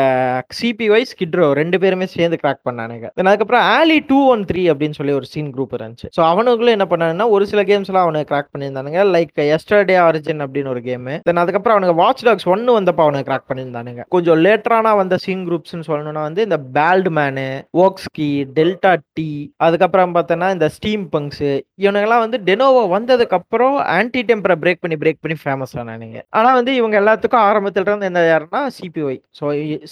[0.58, 3.06] சிபிஒய் ஸ்கிட்ரோ ரெண்டு பேருமே சேர்ந்து கிராக் பண்ணானுங்க.
[3.18, 6.08] தென் அதுக்கப்புறம் ஆலி டூ ஒன் த்ரீ அப்படின்னு சொல்லி ஒரு சீன் குரூப் இருந்துச்சு.
[6.16, 9.02] ஸோ அவனுங்களும் என்ன பண்ணானுன்னா ஒரு சில கேம்ஸ்லாம் அவனுக்கு கிராக் பண்ணியிருந்தானுங்க.
[9.16, 13.48] லைக் எஸ்டர்டே ஆரிஜின் அப்படின்னு ஒரு கேம் தென் அதுக்கப்புறம் அவனுக்கு வாட்ச் டாக்ஸ் ஒன்னு வந்தப்போ அவனுக்கு கிராக்
[13.50, 14.02] பண்ணியிருந்தானுங்க.
[14.16, 17.46] கொஞ்சம் லேட்டரானா வந்த சீன் குரூப்ஸ்னு சொல்லணும்னா வந்து இந்த Baldman
[17.84, 19.28] Voksi Delta D
[19.66, 21.46] அதுக்கப்புறம் பார்த்தோன்னா இந்த ஸ்டீம் பங்க்ஸ்
[21.84, 26.18] இவனுங்கெல்லாம் வந்து டெனோவோ வந்ததுக்கு அப்புறம் ஆன்டி டெம்பரை பிரேக் பண்ணி பிரேக் பண்ணி ஃபேமஸ் ஆனானுங்க.
[26.38, 29.44] ஆனால் வந்து இவங்க எல்லாத்துக்கும் ஆரம்பத்துல இருந்து என்ன யாருன்னா சிபிஒய் ஸோ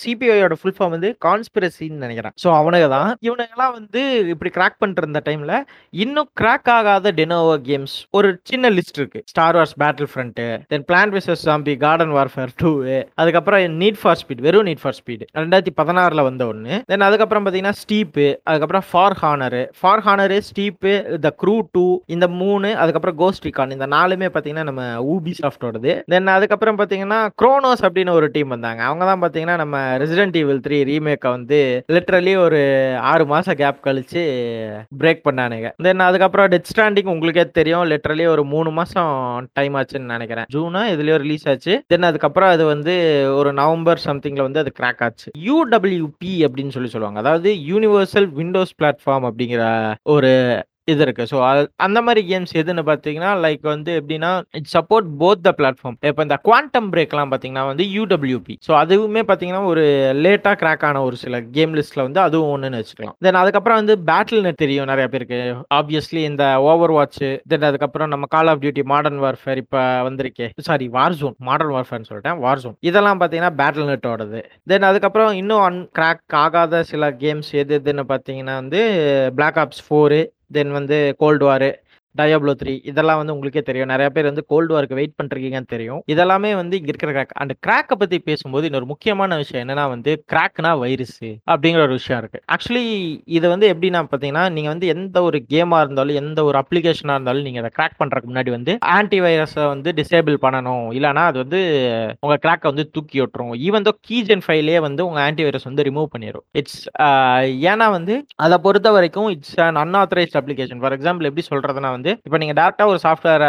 [0.02, 2.34] சிபிஐயோட ஃபுல் ஃபார்ம் வந்து கான்ஸ்பிரசின்னு நினைக்கிறேன்.
[2.42, 3.10] ஸோ அவனுங்க தான்.
[3.26, 4.00] இவனுங்கெல்லாம் வந்து
[4.32, 5.54] இப்படி கிராக் பண்ணிட்டு இருந்த டைம்ல
[6.04, 9.22] இன்னும் கிராக் ஆகாத டெனோவா கேம்ஸ் ஒரு சின்ன லிஸ்ட் இருக்கு.
[9.32, 9.74] Star Wars
[10.12, 10.40] Battlefront
[10.72, 12.70] then Plants versus Zombie Garden Warfare two
[13.22, 17.78] அதுக்கப்புறம் நீட் ஃபார் ஸ்பீட் வெறும் நீட் ஃபார் ஸ்பீட் ரெண்டாயிரத்தி பதினாறுல வந்த ஒன்று தென் அதுக்கப்புறம் பார்த்தீங்கன்னா
[17.82, 20.92] ஸ்டீப்பு அதுக்கப்புறம் For Honor For Honor Steep
[21.26, 24.82] The Crew two இந்த மூணு அதுக்கப்புறம் கோஸ்ட் ரிகான் இந்த நாலுமே பார்த்தீங்கன்னா நம்ம
[25.14, 28.82] ஊபி சாஃப்டோடது தென் அதுக்கப்புறம் பார்த்தீங்கன்னா குரோனோஸ் அப்படின்னு ஒரு டீம் வந்தாங்க.
[28.82, 32.60] அவங்க தான் பார்த்தீங்கன்னா நம்ம ரெசிடென்ட் ஈவில் த்ரீ ரீமேக்கை வந்து லிட்ரலி ஒரு
[33.00, 34.22] ஆறு மாசம் கேப் கழிச்சு
[34.98, 35.70] பிரேக் பண்ணானுங்க.
[35.82, 37.84] தென் அதுக்கப்புறம் டெத் ஸ்டாண்டிங் உங்களுக்கே தெரியும்.
[37.84, 40.44] லிட்ரலி ஒரு மூணு மாசம் டைம் ஆச்சுன்னு நினைக்கிறேன்.
[40.54, 41.82] ஜூனா இதுலயோ ரிலீஸ் ஆச்சு.
[41.86, 42.94] தென் அதுக்கப்புறம் அது வந்து
[43.36, 45.30] ஒரு நவம்பர் சம்திங்ல வந்து அது கிராக் ஆச்சு.
[45.38, 47.18] யூடபிள்யூபி அப்படின்னு சொல்லி சொல்லுவாங்க.
[47.18, 51.24] அதாவது யூனிவர்சல் விண்டோஸ் பிளாட்ஃபார்ம் அப்படிங்கிற ஒரு இது இருக்கு.
[51.30, 51.36] ஸோ
[51.86, 55.96] அந்த மாதிரி கேம்ஸ் எதுன்னு பார்த்தீங்கன்னா, லைக் வந்து எப்படின்னா, it support both the platform.
[56.08, 58.54] இப்போ இந்த குவாண்டம் பிரேக்லாம் பார்த்தீங்கன்னா வந்து யூடபிள்யூபி.
[58.66, 59.84] ஸோ அதுவுமே பார்த்தீங்கன்னா, ஒரு
[60.24, 63.16] லேட்டாக கிராக் ஆன ஒரு சில கேம் லிஸ்ட்ல வந்து அதுவும் ஒன்றுன்னு வச்சுக்கலாம்.
[63.26, 65.40] தென் அதுக்கப்புறம் வந்து பேட்டில் நெட் தெரியும் நிறைய பேருக்கு.
[65.78, 70.48] ஆப்வியஸ்லி இந்த ஓவர் வாட்ச், தென் அதுக்கப்புறம் நம்ம Call of Duty Modern Warfare இப்போ வந்திருக்கே.
[70.68, 70.88] Sorry
[71.20, 71.36] Warzone.
[71.48, 72.38] மாடர்ன் வார்ஃபேர்னு சொல்லிட்டேன்.
[72.44, 72.76] Warzone.
[72.90, 74.40] இதெல்லாம் பார்த்தீங்கன்னா, பேட்டில் நெட்டோடது.
[74.68, 78.80] தென் அதுக்கப்புறம் இன்னும் அன் கிராக் ஆகாத சில கேம்ஸ் எது எதுன்னு பார்த்தீங்கன்னா வந்து,
[79.36, 80.20] பிளாக் ஆப்ஸ் ஃபோரு
[80.54, 81.70] தென் வந்து கோல்டு வாரு
[82.18, 83.90] டயாப்ளோ த்ரீ இதெல்லாம் வந்து உங்களுக்கே தெரியும்.
[83.92, 86.00] நிறைய பேர் வந்து கோல்டு வார்க்கு வெயிட் பண்ணிருக்கீங்கன்னு தெரியும்.
[86.12, 87.34] இதெல்லாமே வந்து இங்க இருக்கிற கிராக்.
[87.42, 91.18] அண்ட் கிராக்கை பத்தி பேசும்போது இன்னொரு முக்கியமான விஷயம் என்னன்னா வந்து, கிராக்னா வைரஸ்
[91.54, 92.40] அப்படிங்கிற ஒரு விஷயம் இருக்கு.
[92.54, 92.84] ஆக்சுவலி
[93.38, 97.60] இது வந்து எப்படின்னா பார்த்தீங்கன்னா, நீங்க வந்து எந்த ஒரு கேமா இருந்தாலும், எந்த ஒரு அப்ளிகேஷனா இருந்தாலும் நீங்க
[97.64, 100.86] அதை கிராக் பண்றதுக்கு முன்னாடி வந்து ஆன்டி வைரஸை வந்து டிசேபிள் பண்ணணும்.
[100.98, 101.60] இல்லைனா அது வந்து
[102.24, 103.52] உங்க கிராக்கை வந்து தூக்கி விட்டுரும்.
[103.66, 106.80] ஈவன் தோ கீஜென் ஃபைலே வந்து உங்க ஆன்டி வைரஸ் வந்து ரிமூவ் பண்ணிடும் இட்ஸ்
[107.70, 108.14] ஏன்னா வந்து
[108.66, 110.80] பொறுத்த வரைக்கும் it's un unauthorised application.
[110.82, 113.44] For example எப்படி சொல்றதுன்னா வந்து, இப்ப நீங்க டேரக்டா ஒரு சாஃப்ட்வேர்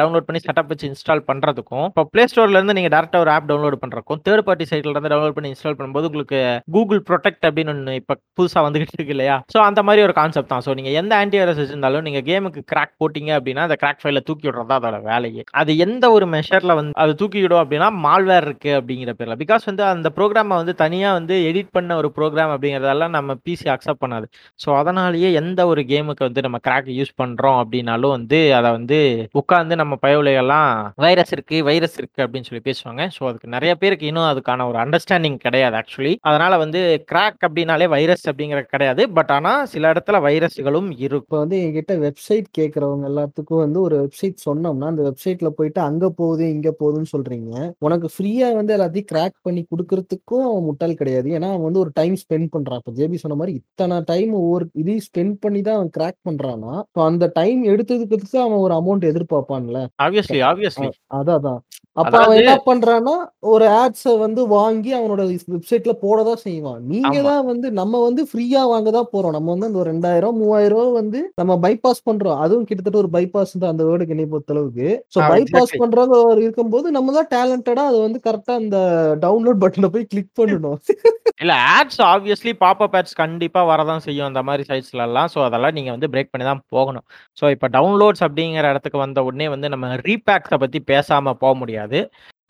[0.00, 3.76] டவுன்லோட் பண்ணி செட்டப் வச்சு இன்ஸ்டால் பண்றதுக்கும், இப்போ பிளே ஸ்டோர்ல இருந்து நீங்க டேரக்டா ஒரு ஆப் டவுன்லோட்
[3.82, 6.40] பண்றதுக்கும், தேர்ட் பார்ட்டி சைட்ல இருந்து டவுன்லோட் பண்ணி இன்ஸ்டால் பண்ணும்போது உங்களுக்கு
[6.76, 9.36] கூகுள் ப்ரொடெக்ட் அப்படின்னு ஒன்று இப்ப புதுசா வந்துகிட்டு இருக்கு இல்லையா?
[9.54, 10.64] ஸோ அந்த மாதிரி ஒரு கான்செப்ட் தான்.
[10.66, 14.46] ஸோ நீங்க எந்த ஆன்டி வைரஸ் வச்சிருந்தாலும், நீங்க கேமுக்கு கிராக் போட்டீங்க அப்படின்னா, அந்த கிராக் ஃபைல தூக்கி
[14.48, 15.44] விடுறதா அதோட வேலையே.
[15.62, 19.36] அது எந்த ஒரு மெஷர்ல வந்து அது தூக்கிவிடும் அப்படின்னா, மால்வேர் இருக்கு அப்படிங்கிற பேர்ல.
[19.42, 24.02] பிகாஸ் வந்து அந்த ப்ரோக்ராமை வந்து தனியாக வந்து எடிட் பண்ண ஒரு ப்ரோக்ராம் அப்படிங்கிறதெல்லாம் நம்ம பிசி அக்செப்ட்
[24.04, 24.26] பண்ணாது.
[24.60, 27.58] ஸோ அதனாலேயே எந்த ஒரு கேமுக்கு வந்து நம்ம கிராக் யூஸ் பண்றோம்
[27.92, 28.98] அப்படின்னாலும் வந்து, அதை வந்து
[29.32, 33.08] உட்கார்ந்து நம்ம பயவுலையெல்லாம் வைரஸ் இருக்கு, வைரஸ் இருக்கு அப்படின்னு சொல்லி பேசுவாங்க.
[33.16, 36.16] ஸோ அதுக்கு நிறைய பேருக்கு இன்னும் அதுக்கான ஒரு அண்டர்ஸ்டாண்டிங் கிடையாது ஆக்சுவலி.
[36.20, 39.10] அதனால வந்து கிராக் அப்படின்னாலே வைரஸ் அப்படிங்கிறது கிடையாது.
[39.10, 41.38] பட் ஆனா சில இடத்துல வைரஸ்களும் இருக்கும்.
[41.38, 46.74] வந்து என்கிட்ட வெப்சைட் கேட்கறவங்க எல்லாத்துக்கும் வந்து ஒரு வெப்சைட் சொன்னோம்னா, அந்த வெப்சைட்ல போயிட்டு அங்க போகுது, இங்க
[46.80, 47.70] போகுதுன்னு சொல்றீங்க.
[47.78, 51.30] உனக்கு ஃப்ரீயா வந்து எல்லாத்தையும் கிராக் பண்ணி கொடுக்கறதுக்கும் அவன் முட்டாள் கிடையாது.
[51.30, 52.78] ஏன்னா, அவன் வந்து ஒரு டைம் ஸ்பெண்ட் பண்றான்.
[52.80, 57.30] இப்போ ஜேபி சொன்ன மாதிரி இத்தனை டைம் ஒவ்வொரு இதையும் ஸ்பெண்ட் பண்ணி தான் அவன் கிராக் பண்றான்னா, அந்த
[57.32, 59.78] டைம் எடுத்ததுக்கு அவன் ஒரு அமௌண்ட் எதிர்பார்ப்பான்ல.
[59.98, 60.88] Obviously, obviously.
[61.20, 61.60] அதான்.
[61.96, 63.14] அப்ப அவன் என்ன பண்றான்னா,
[63.52, 65.22] ஒரு ஆட்ஸ வந்து வாங்கி அவனோட
[65.54, 66.78] வெப்சைட்ல போட தான் செய்வான்.
[66.92, 67.16] நீங்க.
[67.26, 69.34] தான் வந்து நம்ம வந்து ஃப்ரீயா வாங்க தான் போறோம்.
[69.36, 72.38] நம்ம வந்து அந்த ஒரு 2000 3000 வந்து நம்ம பைபாஸ் பண்றோம்.
[72.44, 74.88] அதுவும் கிட்டத்தட்ட ஒரு பைபாஸ் தான் அந்த வேர்டுக்கு என்னைய பொறுத்தளவுக்கு.
[75.14, 75.74] So ah bypass.
[75.82, 78.78] பண்றவங்க இருக்கும்போது, நம்ம தான் டேலண்டடா அத வந்து கரெக்ட்டா அந்த
[79.26, 80.78] டவுன்லோட் பட்டன போய் கிளிக் பண்ணணும்.
[81.42, 85.30] இல்ல ஆட்ஸ் ஆப்வியஸ்லி பாப்அப் ஆட்ஸ் கண்டிப்பா வரதான் செய்யும் அந்த மாரி சைட்ஸ்லலாம்.
[85.32, 87.04] ஸோ அதெல்லாம் நீங்க வந்து பிரேக் பண்ணி தான் போகணும்.
[87.38, 92.00] ஸோ இப்ப டவுன்லோட்ஸ் அப்படிங்கிற இடத்துக்கு வந்த உடனே வந்து நம்ம ரீபேக்ஸை பற்றி பேசாமல் போக முடியாது.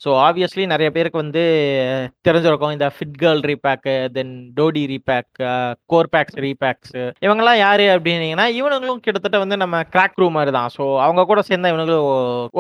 [0.05, 1.43] ஸோ ஆப்வியஸ்லி நிறைய பேருக்கு வந்து
[2.27, 2.73] தெரிஞ்சிருக்கும்.
[2.77, 5.31] இந்த fit girl repack, then DODI repack,
[5.93, 10.71] core packs repacks இவங்கெல்லாம் யாரு அப்படின்னீங்கன்னா, இவனுங்களும் கிட்டத்தட்ட வந்து நம்ம கிராக் ரூ மாதிரி தான்.
[10.77, 12.09] ஸோ அவங்க கூட சேர்ந்து இவனுங்களும்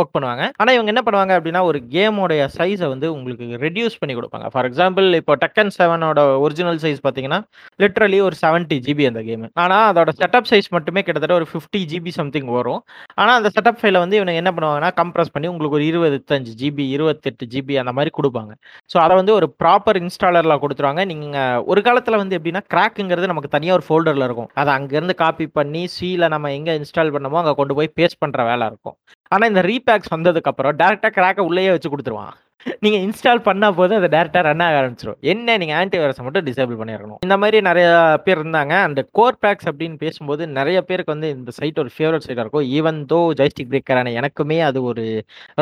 [0.00, 0.44] ஒர்க் பண்ணுவாங்க.
[0.60, 5.08] ஆனால் இவங்க என்ன பண்ணுவாங்க அப்படின்னா, ஒரு கேமோடைய சைஸை வந்து உங்களுக்கு ரெடியூஸ் பண்ணி கொடுப்பாங்க ஃபார் எக்ஸாம்பிள்
[5.20, 7.40] இப்போ டக்கன் செவனோட ஒரிஜினல் சைஸ் பார்த்தீங்கன்னா,
[7.82, 9.48] லிட்டரலி ஒரு 70 ஜிபி அந்த கேமு.
[9.64, 12.80] ஆனால் அதோட செட்டப் சைஸ் மட்டுமே கிட்டத்தட்ட ஒரு 50 ஜிபி சம்திங் வரும்.
[13.14, 17.30] ஆனால் அந்த செட்டப் ஃபைல வந்து இவனுங்க என்ன பண்ணுவாங்கன்னா, கம்ப்ரஸ் பண்ணி உங்களுக்கு ஒரு 25 ஜிபி, இருபத்தி
[17.32, 18.52] 28 ஜிபி அந்த மாதிரி கொடுப்பாங்க
[18.90, 23.78] ஸோ அதை வந்து ஒரு ப்ராப்பர் இன்ஸ்டாலரில் கொடுத்துருவாங்க நீங்கள் ஒரு காலத்தில் வந்து எப்படின்னா, கிராக்குங்கிறது நமக்கு தனியாக
[23.78, 24.50] ஒரு ஃபோல்டரில் இருக்கும்.
[24.60, 28.66] அதை அங்கேருந்து காப்பி பண்ணி, சில நம்ம எங்கே இன்ஸ்டால் பண்ணோமோ, அங்கே கொண்டு போய் பேஸ்ட் பண்ணுற வேலை
[28.70, 28.96] இருக்கும்.
[29.32, 32.34] ஆனால் இந்த ரீபேக்ஸ் வந்ததுக்கப்புறம் டேரெக்டாக கிராக்கை உள்ளேயே வச்சு கொடுத்துருவான்
[32.82, 36.78] நீங்க இன்ஸ்டால் பண்ணா போது அது டேரக்டா ரன் ஆக ஆரம்பிச்சிடும் என்ன நீங்க ஆன்டி வைரஸ மட்டும் டிசேபிள்
[36.80, 37.86] பண்ணிடணும் இந்த மாதிரி நிறைய
[38.24, 38.74] பேர் இருந்தாங்க.
[38.88, 42.66] அந்த கோர் பேக்ஸ் அப்படின்னு பேசும்போது நிறைய பேருக்கு வந்து இந்த சைட் ஒரு ஃபேவரட் சைட்டா இருக்கும்.
[42.78, 45.04] ஈவன் தோ ஜாய்ஸ்டிக் பிரேக்கரான எனக்குமே அது ஒரு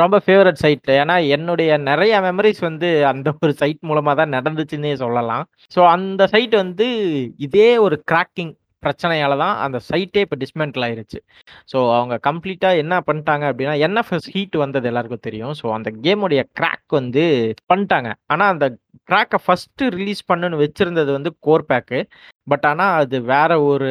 [0.02, 0.92] ரொம்ப ஃபேவரட் சைட்.
[1.00, 5.44] ஏன்னா என்னுடைய நிறைய மெமரிஸ் வந்து அந்த ஒரு சைட் மூலமா தான் நடந்துச்சுன்னே சொல்லலாம்.
[5.74, 6.88] ஸோ அந்த சைட் வந்து
[7.48, 8.52] இதே ஒரு கிராக்கிங்
[8.86, 11.18] பிரச்சனையால தான் அந்த சைட்டே இப்போ டிஸ்மேண்டில் ஆயிருச்சு.
[11.72, 15.54] ஸோ அவங்க கம்ப்ளீட்டாக என்ன பண்ணிட்டாங்க அப்படின்னா, என்எஃப்எஸ் ஹீட் வந்தது எல்லாருக்கும் தெரியும்.
[15.60, 17.24] ஸோ அந்த கேமுடைய கிராக் வந்து
[17.72, 18.10] பண்ணிட்டாங்க.
[18.34, 18.68] ஆனால் அந்த
[19.10, 22.00] கிராக்க ஃபஸ்ட்டு ரிலீஸ் பண்ணுன்னு வச்சுருந்தது வந்து கோர் பேக்கு.
[22.52, 23.90] பட் ஆனால் அது வேற ஒரு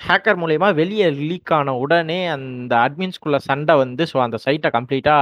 [0.00, 5.14] ஹேக்கர் மூலயமா வெளியே லீக் ஆன உடனே அந்த அட்மின்ஸ்குள்ள சண்டை வந்து ஸோ அந்த சைட்டை கம்ப்ளீட்டா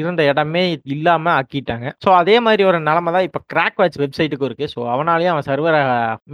[0.00, 0.62] இருந்த இடமே
[0.94, 1.86] இல்லாம ஆக்கிட்டாங்க.
[2.04, 4.68] ஸோ அதே மாதிரி ஒரு நிலமை தான் இப்போ கிராக் வாட்ச் வெப்சைட்டுக்கும் இருக்கு.
[4.74, 5.82] ஸோ அவனாலேயும் அவன் சர்வரை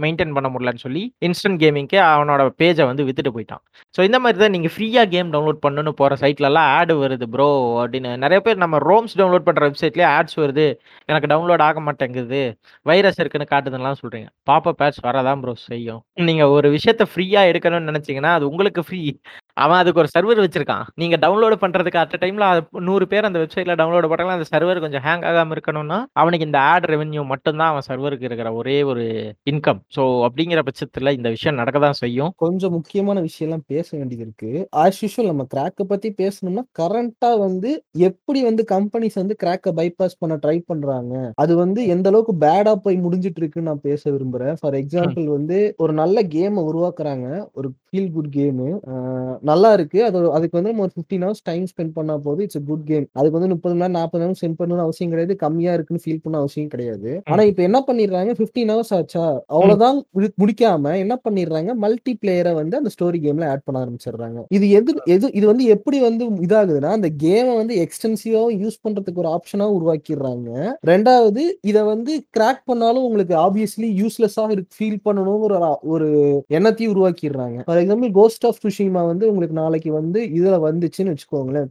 [0.03, 3.63] மெயின்டைன் பண்ண முடியலன்னு சொல்லி, இன்ஸ்டன்ட் கேமிங்க்கே அவனோட பேஜை வந்து வித்துட்டு போயிட்டான்.
[3.95, 7.49] ஸோ இந்த மாதிரி தான் நீங்கள் ஃப்ரீயாக கேம் டவுன்லோட் பண்ணணும்னு போகிற சைட்லலாம் ஆடு வருது ப்ரோ
[7.83, 10.67] அப்படின்னு நிறைய பேர் நம்ம ரோம்ஸ் டவுன்லோட் பண்ணுற வெப்சைட்லேயே ஆட்ஸ் வருது.
[11.09, 12.41] எனக்கு டவுன்லோட் ஆக மாட்டேங்குது.
[12.85, 16.01] வைரஸ் இருக்குன்னு காட்டுதுன்னுலாம் சொல்கிறீங்க பாப்பா பேட்ச் வரதான் ப்ரோ செய்யும்.
[16.29, 19.01] நீங்கள் ஒரு விஷயத்த ஃப்ரீயாக எடுக்கணும்னு நினைச்சீங்கன்னா அது உங்களுக்கு ஃப்ரீ.
[19.63, 20.85] அவன் அதுக்கு ஒரு சர்வர் வச்சிருக்கான்.
[21.01, 22.45] நீங்க டவுன்லோட் பண்றதுக்கு அட் டைம்ல
[22.87, 26.87] 100 பேர் அந்த வெப்சைட்ல டவுன்லோட் பண்றாங்கன்னா, அந்த சர்வர் கொஞ்சம் ஹேங் ஆகாம இருக்கணும்னா, அவனுக்கு இந்த ஆட்
[26.93, 29.05] ரெவென்யூ மட்டும் தான் அவன் சர்வருக்கு இருக்கிற ஒரே ஒரு
[29.51, 29.81] இன்கம்.
[29.95, 32.31] ஸோ அப்படிங்கிற பட்சத்துல இந்த விஷயம் நடக்க தான் செய்யும்.
[32.43, 34.51] கொஞ்சம் முக்கியமான விஷயம்லாம் பேச வேண்டியது இருக்கு.
[34.83, 37.71] ஆஸ் யூசுவல் நம்ம கிராக்க பத்தி பேசணும்னா, கரண்ட்டா வந்து
[38.09, 41.13] எப்படி வந்து கம்பெனிஸ் வந்து கிராக்க பைபாஸ் பண்ண ட்ரை பண்றாங்க.
[41.43, 44.55] அது வந்து எந்த அளவுக்கு பேடா போய் முடிஞ்சுட்டு இருக்குன்னு நான் பேச விரும்புறேன்.
[44.61, 44.77] ஃபார்.
[44.81, 47.27] எக்ஸாம்பிள் வந்து ஒரு நல்ல கேம உருவாக்குறாங்க.
[47.59, 48.69] ஒரு ஃபீல் குட் கேமு.
[49.49, 49.99] நல்லா இருக்கு.
[50.05, 52.45] அது அதுக்கு வந்து நம்ம ஒரு 15 ஹவர்ஸ் டைம் ஸ்பெண்ட் பண்ணா போதும்.
[52.45, 53.07] It's good game.
[53.13, 55.35] அதுக்கு வந்து 30 மணி நேரம், 40 நேரம் ஸ்பெண்ட் பண்ணணும்னு அவசியம் கிடையாது.
[55.43, 57.11] கம்மியா இருக்குன்னு ஃபீல் பண்ண அவசியம் கிடையாது.
[57.31, 57.43] ஆனா.
[57.51, 59.25] இப்ப என்ன பண்ணிடுறாங்க 15 ஹவர்ஸ் ஆச்சா,
[60.15, 60.67] முடி முடிக்காம
[61.03, 64.25] என்ன பண்ணிடுறாங்க, மல்டி பிளேயர வந்து அந்த ஸ்டோரி கேம்ல ஆட் பண்ண ஆரம்பிச்சுடுறாங்க.
[64.57, 69.31] இது எது எது இது வந்து எப்படி வந்து இதாகுதுன்னா, அந்த கேம வந்து எக்ஸ்டென்சிவாவும் யூஸ் பண்றதுக்கு ஒரு
[69.35, 70.49] ஆப்ஷனா உருவாக்கிடுறாங்க.
[70.83, 72.05] 2வது இத வந்து
[72.37, 75.57] கிராக் பண்ணாலும் உங்களுக்கு ஆப்வியஸ்லி யூஸ்லெஸ்ஸா இருக்கு ஃபீல் பண்ணணுங்கிற ஒரு
[75.93, 76.07] ஒரு
[76.57, 77.57] எண்ணத்தையும் உருவாக்கிடுறாங்க.
[77.67, 81.67] For example Ghost of Tsushima வந்து உங்களுக்கு நாளைக்கு வந்து இதுல வந்துச்சுன்னு வச்சுக்கோங்களேன்.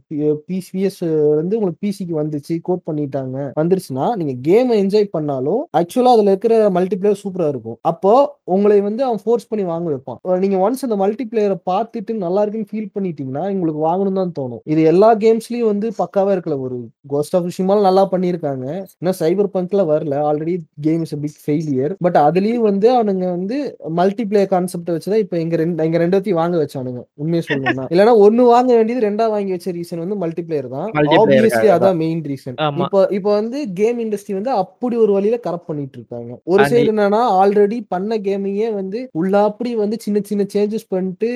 [1.39, 3.37] வந்து உங்களுக்கு பிசிக்கு வந்துச்சு, கோட் பண்ணிட்டாங்க.
[3.59, 7.77] வந்துருச்சுன்னா, நீங்க கேம என்ஜாய் பண்ணாலும், ஆக்சுவலா அதுல இருக்கிற மல்டிபிளேயர் சூப்பரா இருக்கும்.
[7.91, 8.13] அப்போ
[8.55, 10.19] உங்களை வந்து அவன் ஃபோர்ஸ் பண்ணி வாங்க வைப்பான்.
[10.43, 14.63] நீங்க ஒன்ஸ் அந்த மல்டிபிளேயரை பார்த்துட்டு நல்லா இருக்குன்னு ஃபீல் பண்ணிட்டீங்கன்னா, உங்களுக்கு வாங்கணும்னு தான் தோணும்.
[14.73, 16.57] இது எல்லா கேம்ஸ்லயும் வந்து பக்காவா இருக்கல.
[16.67, 16.77] ஒரு
[17.13, 18.65] கோஸ்ட் ஆஃப் விஷயமாலும் நல்லா பண்ணியிருக்காங்க.
[19.01, 20.15] ஏன்னா சைபர் பங்க்ல வரல.
[20.29, 20.55] Already
[20.87, 21.93] game is big failure.
[22.05, 23.57] But அதுலயும் வந்து அவனுங்க வந்து
[23.99, 27.01] மல்டி பிளேயர் வச்சுதான் வச்சு தான் இப்ப எங்க ரெண்டு எங்க 2த்தையும் வாங்க வச்சானுங்க.
[27.21, 27.85] உண்மையை சொல்லணும்னா.
[27.93, 30.89] இல்லன்னா 1 வாங்க வேண்டியது 2 வாங்கி வச்ச ரீசன் வந்து மல்டி பிளேயர் தான்.
[31.15, 31.77] ஆப்வியஸ்லி தான்.
[31.77, 32.57] அதான் மெயின் ரீசன்.
[32.83, 36.31] இப்போ இப்போ வந்து கேம் இண்டஸ்ட்ரி வந்து அப்படி ஒரு வழியில கரப்ட் பண்ணிட்டு இருக்காங்க.
[36.51, 41.29] ஒரு சைடு என்னன்னா, ஆல்ரெடி பண்ண கேமையே வந்து உள்ளாப்படி வந்து சின்ன சின்ன சேஞ்சஸ் பண்ணிட்டு,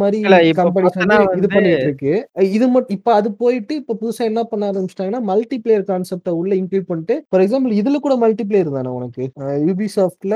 [0.00, 2.14] மாரி இல்ல இப்ப கம்பெனிஸ் வந்து இது பண்ணிட்டு இருக்கு.
[2.52, 6.88] இது மட் இப்ப அது போயிட்டு இப்ப புதுசா என்ன பண்ண ஆரம்பிச்சுட்டாங்கன்னா, மல்டி பிளேயர் கான்செப்ட்ட உள்ள இன்க்ளூட்
[6.90, 9.24] பண்ணிட்டு, ஃபார் எக்ஸாம்பிள் இதுல கூட மல்டி பிளேயர் தானே உனக்கு.
[9.42, 10.34] அ Ubisofftல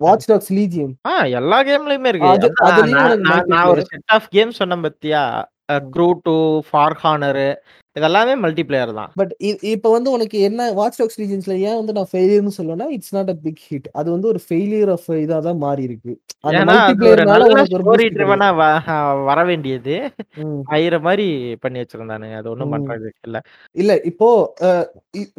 [0.00, 0.92] வாட்ச் டாக்ஸ் லீஜியன்.
[1.06, 2.30] ஆ எல்லா கேம்லயுமே இருக்கு.
[4.46, 5.20] கேம் சொன்னேன் பத்தியா
[5.94, 6.32] க்ரூ 2,
[6.66, 7.46] ஃபார் ஹானரு
[7.96, 9.12] இதெல்லாமே மல்டி பிளேயர் தான்.
[9.16, 9.32] பட்
[9.72, 13.36] இப்ப வந்து உனக்கு என்ன வாட்ச் டாக்ஸ் லீஜியன்ஸ்ல ஏன் வந்து நான் ஃபெயிலியர்ன்னு சொல்லுவேன்னா, it's not a
[13.44, 13.88] big hit.
[13.94, 16.12] அது வந்து ஒரு ஃபெயிலியர் ஆஃப் இதா தான் மாறி இருக்கு.
[19.28, 19.94] வர வேண்டியது.
[20.40, 20.60] ம்.
[20.74, 21.26] ஆயிர மாரி
[21.64, 22.36] பண்ணி வச்சிருந்தானுங்க.
[22.40, 22.74] அது ஒண்ணும் ம்.
[22.76, 23.38] பண்றதுக்கு இல்ல.
[23.76, 24.28] இல்ல இப்போ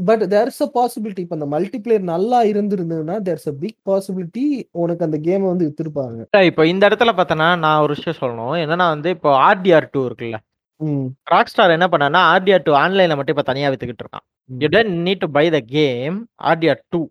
[0.08, 1.24] but there is a possibility.
[1.26, 4.46] இப்ப அந்த மல்டி பிளேயர் நல்லா இருந்திருந்ததுன்னா, there is a big possibility
[4.84, 6.20] உனக்கு அந்த கேம வந்து வித்திருப்பாங்க.
[6.50, 8.56] இப்போ இந்த இடத்துல பார்த்தன்னா, நான் ஒரு விஷயம் சொல்லணும்.
[8.64, 10.38] என்னன்னா வந்து இப்போ ஆர்டிஆர் 2 இருக்குல்ல.
[10.82, 11.06] ம்.
[11.34, 14.26] ராக்ஸ்டார் என்ன பண்ணான்னா, ஆர்டிஆர் 2 ஆன்லைன்ல மட்டும் இப்ப தனியா வித்துக்கிட்டு இருக்கான்.
[14.50, 14.68] You.
[14.74, 16.18] Don't need to buy the game
[16.52, 17.02] RDR 2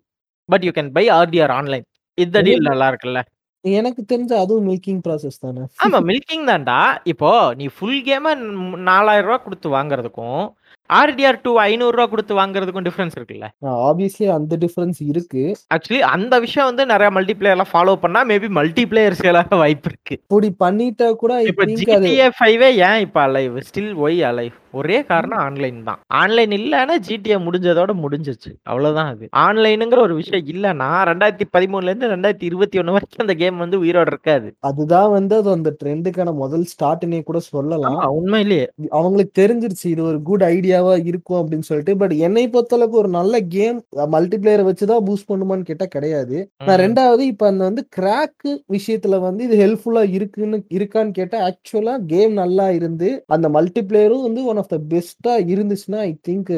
[0.48, 1.86] but you can buy RDR online.
[2.18, 3.20] இந்த டீல் நல்லா இருக்குல்ல.
[3.64, 5.62] எனக்கு தெரிஞ்சு அதுவும் மில்கிங் ப்ராசஸ் தானே.
[5.84, 6.78] ஆமா மில்கிங் தான்டா.
[7.12, 8.78] இப்போ நீ ஃபுல் கேம ம் ரூ.
[8.90, 10.44] 4000 குடுத்து வாங்குறதுக்கும்,
[10.90, 11.60] ஆர்டிஆர் 2 ரூ.
[11.64, 13.46] 500 குடுத்து வாங்குறதுக்கும் டிஃபரன்ஸ் இருக்குல்ல.
[13.88, 15.42] ஆப்வியஸ்லி அந்த டிஃபரன்ஸ் இருக்கு.
[15.74, 19.90] ஆக்சுவலி அந்த விஷயம் வந்து நெறைய மல்டி பிளேயர்லாம் ஃபாலோ பண்ணா மேபி மல்டி பிளேயர் சேல் ஆக வாய்ப்பு
[19.92, 20.16] இருக்கு.
[20.26, 23.56] அப்படி பண்ணிட்டா கூட இப்ப GTA 5 ஏன் இப்ப அலைவ்?
[23.68, 24.54] Still Y alive?
[24.78, 26.00] ஒரே காரணம் ஆன்லைன் தான்.
[26.20, 28.50] ஆன்லைன் இல்லன்னா GTA முடிஞ்சதோட முடிஞ்சிருச்சு.
[28.70, 29.24] அவ்வளோதான் அது.
[29.44, 34.48] ஆன்லைன்ங்கிற ஒரு விஷயம் இல்லன்னா 2013லேருந்து 2021 வரைக்கும் அந்த கேம் வந்து உயிரோட இருக்காது.
[34.68, 38.00] அதுதான் வந்து அது அந்த ட்ரெண்டுக்கான முதல் ஸ்டார்ட்னே கூட சொல்லலாம்.
[38.18, 38.66] உண்மையிலேயே.
[38.98, 41.94] அவங்களுக்கு தெரிஞ்சிருச்சு இது ஒரு குட் ஐடியாவா இருக்கும் அப்படின்னு சொல்லிட்டு.
[42.02, 43.78] பட் என்னை பொறுத்தளவுக்கு ஒரு நல்ல கேம்
[44.14, 46.36] மல்டி பிளேயர வச்சு தான் பூஸ்ட் பண்ணுமான்னு கேட்டா கிடையாது.
[46.60, 46.80] நான்.
[46.82, 48.46] 2வது இப்ப அந்த வந்து கிராக்
[48.76, 54.42] விஷயத்துல வந்து இது ஹெல்ப்ஃபுல்லா இருக்குன்னு இருக்கான்னு கேட்டா, ஆக்சுவலா கேம் நல்லா இருந்து, அந்த மல்டி பிளேயரும் வந்து
[54.52, 56.52] ஒன் ஆஃப் த பெஸ்ட்டா இருந்துச்சுன்னா, ஐ திங்க்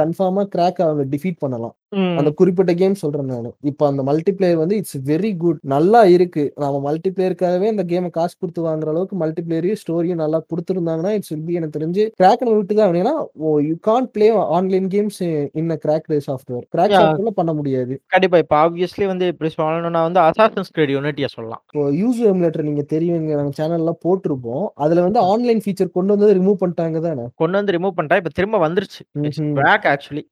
[0.00, 1.74] கன்ஃபார்மா கிராக்க அவங்க டிஃபீட் பண்ணலாம்.
[1.92, 2.30] அந்த.
[2.38, 3.48] குறிப்பிட்ட கேம் சொல்றேன் நானு.
[3.62, 5.58] இப்ப அந்த மல்டி பிளேயர் வந்து இட்ஸ் வெரி குட்.
[5.72, 6.44] நல்லா இருக்கு.
[6.56, 11.32] நம்ம மல்டி பிளேயருக்காகவே அந்த கேம காசு குடுத்து வாங்குற அளவுக்கு மல்டி பிளேயரையும், ஸ்டோரியும் நல்லா குடுத்திருந்தாங்கன்னா, இட்ஸ்
[11.32, 12.04] வில் பி எனக்கு தெரிஞ்சு
[12.42, 12.98] நம்ம விட்டு தான்.
[13.02, 15.20] ஏன்னா, ஓ you can't play online games
[15.54, 16.64] in a cracked software.
[16.74, 16.96] Crack.
[16.98, 17.94] சாஃப்ட்வேர்ல பண்ண முடியாது.
[18.10, 18.38] கண்டிப்பா.
[18.38, 21.62] இப்ப ஆப்வியஸ்லி வந்து இப்படி சொல்லணும்னா வந்து அசாசின்ஸ் கிரீட் யூனிட்டிய சொல்லலாம்.
[21.68, 24.64] இப்போ யூசர் எமுலேட்டர் நீங்க தெரியும் எங்க நம்ம சேனல்ல போட்டிருப்போம்.
[24.76, 27.24] அதுல வந்து ஆன்லைன் ஃபீச்சர் கொண்டு வந்தத ரிமூவ் பண்ணிட்டாங்க தானே?
[27.40, 29.02] கொண்டு வந்து ரிமூவ் பண்ணிட்டா, இப்ப திரும்ப வந்துருச்சு.
[29.58, 30.22] Back actually.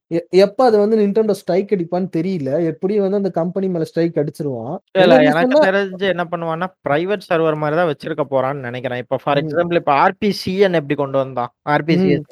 [0.40, 2.64] எப்ப அது வந்து Nintendo ஸ்ட்ரைக் அடிப்பான்னு தெரியல.
[2.64, 4.74] எப்படியும் வந்து அந்த கம்பெனி மேல ஸ்ட்ரைக் அடிச்சிருவான்.
[4.98, 8.96] இல்ல எனக்கு தெரிஞ்சு என்ன பண்ணுவான்னா, பிரைவேட் சர்வர் மாரி தான் வச்சிருக்க போறான்னு நெனைக்கிறேன்.
[8.96, 9.40] இப்ப ஃபார்.
[9.42, 11.52] எக்ஸாம்பிள் இப்ப RPCN எப்படி கொண்டு வந்தான்?
[11.98, 12.24] ம்.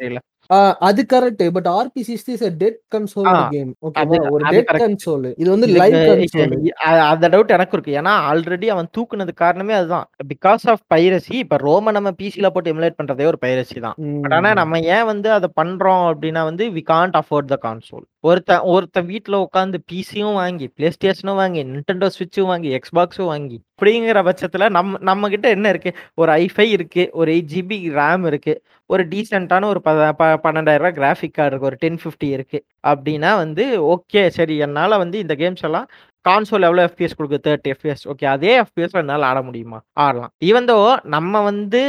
[0.51, 0.53] RPCS3ல.
[0.53, 1.51] ஆ அது correct.
[1.51, 2.99] But RP60 is a dead ah.
[2.99, 3.75] கன்சோலோட கேம்.
[3.83, 4.31] ஓகேவா?
[4.31, 4.69] ஒரு டெட்.
[4.69, 5.33] கன்சோல்.
[5.37, 6.69] இது வந்து லைவ் கன்சோல்.
[7.09, 8.01] அந்த டவுட் எனக்கும் இருக்கு.
[8.01, 10.11] ஏன்னா ஆல்ரெடி அவன் தூக்குனதுக்கு காரணமே அதுதான்.
[10.29, 13.95] பிகாஸ் ஆஃப் பைரசி இப்ப ரோம நம்ம பிசில போட்டு எமுலேட் பண்றதே ஒரு பைரசி தான்.
[14.23, 14.53] பட் ஆனா.
[14.53, 18.05] நம்ம ஏன் வந்து அத பண்றோம் அப்படின்னா வந்து we can't afford the console.
[18.21, 24.65] ஒருத்தன் ஒருத்தன் வீட்ல உட்கார்ந்து பிசியும் வாங்கி, PlayStationம் வாங்கி, Nintendo Switchம் வாங்கி, Xboxம் வாங்கி, அப்படிங்கிற பட்சத்தில்
[24.69, 25.91] நம்ம நம்ம கிட்ட என்ன இருக்கு?
[26.15, 27.03] ஒரு ஐஃபை இருக்கு.
[27.13, 28.53] ஒரு எயிட் ஜிபி ரேம் இருக்கு.
[28.91, 30.39] ஒரு டீசென்ட்டான ஒரு ப ப ரூ.
[30.45, 31.67] 12,000 கிராஃபிக் கார்டு இருக்கு.
[31.67, 32.59] ஒரு 1050 இருக்கு.
[32.87, 33.65] அப்படின்னா வந்து
[33.95, 35.89] ஓகே சரி என்னால் வந்து இந்த கேம்ஸ் எல்லாம்
[36.25, 40.77] கான்சோல் எவ்வளோ எஃபிஎஸ் கொடுக்குது தேர்ட்டி எஃபிஎஸ் ஓகே அதே எஃபிஎஸ் என்னால் ஆட முடியுமா ஆடலாம் ஈவன் தோ
[41.09, 41.83] நம்ம வந்து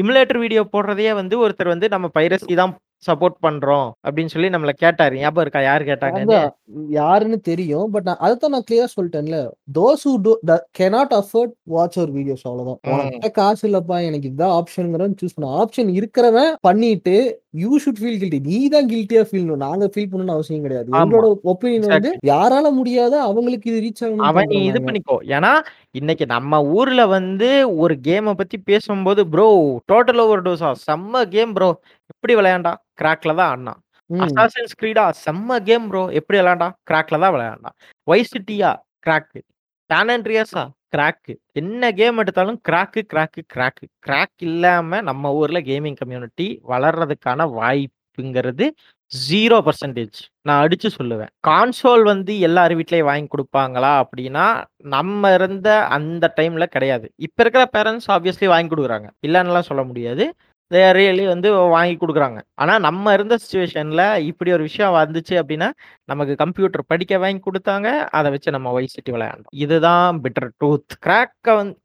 [0.00, 2.72] இமுலேட்டர் வீடியோ போடுறதையே வந்து ஒருத்தர் வந்து நம்ம பைரசி தான்
[3.06, 5.14] சப்போர்ட் பண்றோம் அப்படின்னு சொல்லி நம்மள கேட்டாரு.
[5.22, 5.62] ஞாபகம் இருக்கா?
[5.68, 6.36] யார் கேட்டாங்கன்னு?
[6.36, 6.52] அதான்.
[6.98, 7.86] யாருன்னு தெரியும்.
[7.94, 9.38] பட் நான் அதைத்தான் நான் கிளியரா சொல்லிட்டேன்ல.
[9.78, 10.32] Those who do
[10.80, 13.32] cannot afford watch our videos அவ்வளவுதான்.
[13.40, 15.50] காசு இல்லப்பா எனக்கு இதுதான் ஆப்ஷனுங்கிறத சூஸ் பண்ண.
[15.62, 17.16] ஆப்ஷன் இருக்கிறவன் பண்ணிட்டு
[17.62, 20.88] யூ ஷுட் ஃபீல் கில்ட்டி நீ தான் கில்ட்டியா ஃபீல் நாங்க ஃபீல் பண்ணணும்னு அவசியம் கிடையாது.
[21.00, 25.18] எங்களோட ஒப்பீனியன் வந்து யாரால முடியாத அவங்களுக்கு இது ரீச் அவன் நீ இது பண்ணிக்கோ.
[25.36, 25.52] ஏன்னா
[25.94, 27.48] இன்னைக்கு நம்ம ஊர்ல வந்து
[27.82, 29.46] ஒரு கேமை பத்தி பேசும்போது ப்ரோ
[29.90, 31.68] டோட்டல் ஓவர் டோஸா செம்ம கேம் ப்ரோ
[32.12, 32.72] எப்படி விளையாண்டா?
[33.00, 33.80] கிராக்ல தான் ஆடினான்.
[34.10, 37.76] அசாசின்ஸ் கிரீடா செம்ம கேம் ப்ரோ எப்படி விளையாண்டா கிராக்ல தான் விளையாண்டான்.
[38.08, 38.70] வைசிட்டியா
[39.06, 39.40] கிராக்கு
[39.90, 47.46] சானன்ட்ரியாஸா கிராக்கு என்ன கேம் எடுத்தாலும் கிராக்கு கிராக்கு கிராக்கு கிராக் இல்லாம நம்ம ஊர்ல கேமிங் கம்யூனிட்டி வளர்றதுக்கான
[47.56, 48.66] வாய்ப்புங்கிறது
[49.14, 51.30] ஜீரோ பர்சன்டேஜ் நான் அடிச்சு சொல்லுவேன்.
[51.48, 54.46] கான்சோல் வந்து எல்லார் வீட்லயும் வாங்கி கொடுப்பாங்களா அப்படின்னா
[54.94, 57.06] நம்ம இருந்த அந்த டைம்ல கிடையாது.
[57.26, 59.08] இப்ப இருக்கிற பேரண்ட்ஸ் ஆப்வியஸ்லி வாங்கி கொடுக்குறாங்க.
[59.28, 60.26] இல்லைன்னுலாம் சொல்ல முடியாது.
[60.96, 62.38] ரியலி வந்து வாங்கி கொடுக்குறாங்க.
[62.62, 65.68] ஆனால் நம்ம இருந்த சுச்சுவேஷனில் இப்படி ஒரு விஷயம் வந்துச்சு அப்படின்னா
[66.10, 67.88] நமக்கு கம்ப்யூட்டர் படிக்க வாங்கி கொடுத்தாங்க.
[68.18, 69.52] அதை வச்சு நம்ம வைசிட்டி விளையாண்டோம்.
[69.64, 71.76] இதுதான் பெட்டர் ட்ரூத் கிராக்கை வந்து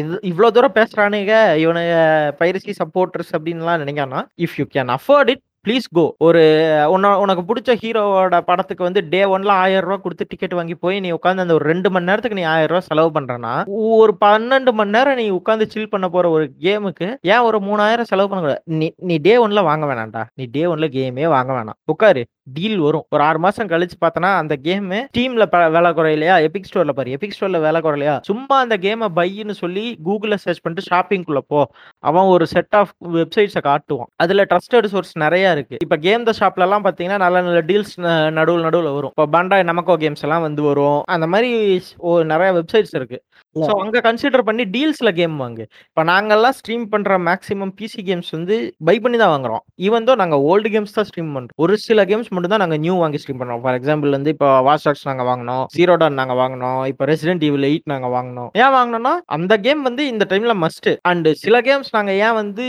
[0.00, 1.96] இது இவ்வளோ தூரம் பேசுகிறானுங்க இவனுங்க
[2.42, 6.42] பைரசி சப்போர்ட்டர்ஸ் அப்படின்லாம் நினைக்கானா if you can afford it please go ஒரு
[6.90, 11.10] உன்ன உனக்கு பிடிச்ச ஹீரோவோட படத்துக்கு வந்து டே ஒன்ல ஆயிரம் ரூபாய் கொடுத்து டிக்கெட் வாங்கி போய் நீ
[11.10, 13.52] உட்காந்து அந்த ஒரு ரெண்டு மணி நேரத்துக்கு நீ ஆயிரம் ரூபாய் செலவு பண்றனா
[13.98, 18.28] ஒரு பன்னெண்டு மணி நேரம் நீ உட்காந்து சில் பண்ண போற ஒரு கேமுக்கு ஏன் ஒரு மூணாயிரம் செலவு
[18.28, 18.62] பண்ணக்கூடாது?
[18.64, 20.24] நீ நீ டே ஒன்ல வாங்க வேணாம்டா.
[20.34, 21.78] நீ டே ஒன்ல கேமே வாங்க வேணாம்.
[21.84, 22.24] உட்காரு.
[22.52, 23.04] டீல் வரும்.
[23.10, 26.48] ஒரு ஆறு மாசம் கழிச்சு பார்த்தனா அந்த கேம் டீம்ல வேலை குறையிலையா?
[26.48, 27.10] எபிக் ஸ்டோர்ல பாரு.
[27.10, 28.18] எபிக் ஸ்டோர்ல வேலை குறையிலையா?
[28.22, 31.70] சும்மா அந்த கேமை பைன்னு சொல்லி கூகுள்ல சர்ச் பண்ணிட்டு ஷாப்பிங்குள்ள போ.
[31.98, 34.06] அவன் ஒரு செட் ஆஃப் வெப்சைட்ஸை காட்டுவான்.
[34.16, 35.76] அதுல ட்ரஸ்டட் சோர்ஸ் நிறைய இருக்கு.
[35.82, 39.12] இப்ப கேம் த ஷாப்ல எல்லாம் பாத்தீங்கன்னா நல்ல நல்ல டீல்ஸ் நடுவில் நடுவில் வரும்.
[39.16, 41.02] இப்போ பண்டாய் நமக்கோ கேம்ஸ் எல்லாம் வந்து வரும்.
[41.04, 43.22] அந்த மாதிரி ஓ- நிறைய வெப்சைட்ஸ் இருக்கு.
[43.56, 45.64] ஸோ அங்கே கன்சிடர் பண்ணி டீல்ஸில் கேம் வாங்கு.
[45.90, 48.56] இப்போ நாங்கள்லாம் ஸ்ட்ரீம் பண்ணுற மேக்ஸிமம் பிசி கேம்ஸ் வந்து
[48.88, 49.62] பை பண்ணி தான் வாங்குறோம்.
[49.86, 52.94] ஈவன் தோ நாங்கள் ஓல்டு கேம்ஸ் தான் ஸ்ட்ரீம் பண்ணுறோம் ஒரு சில கேம்ஸ் மட்டும் தான் நாங்கள் நியூ
[53.02, 57.06] வாங்கி ஸ்ட்ரீம் பண்ணுறோம் ஃபார் எக்ஸாம்பிள் வந்து இப்போ வாஸ்டாக்ஸ் நாங்கள் வாங்கினோம் ஜீரோ டான் நாங்கள் வாங்கினோம் இப்போ
[57.12, 58.50] ரெசிடென்ட் ஈவில் எயிட் நாங்கள் வாங்கினோம்.
[58.62, 62.66] ஏன் வாங்கினோம்னா அந்த கேம் வந்து இந்த டைமில் மஸ்ட் அண்ட் சில கேம்ஸ் நாங்கள் ஏன் வந்து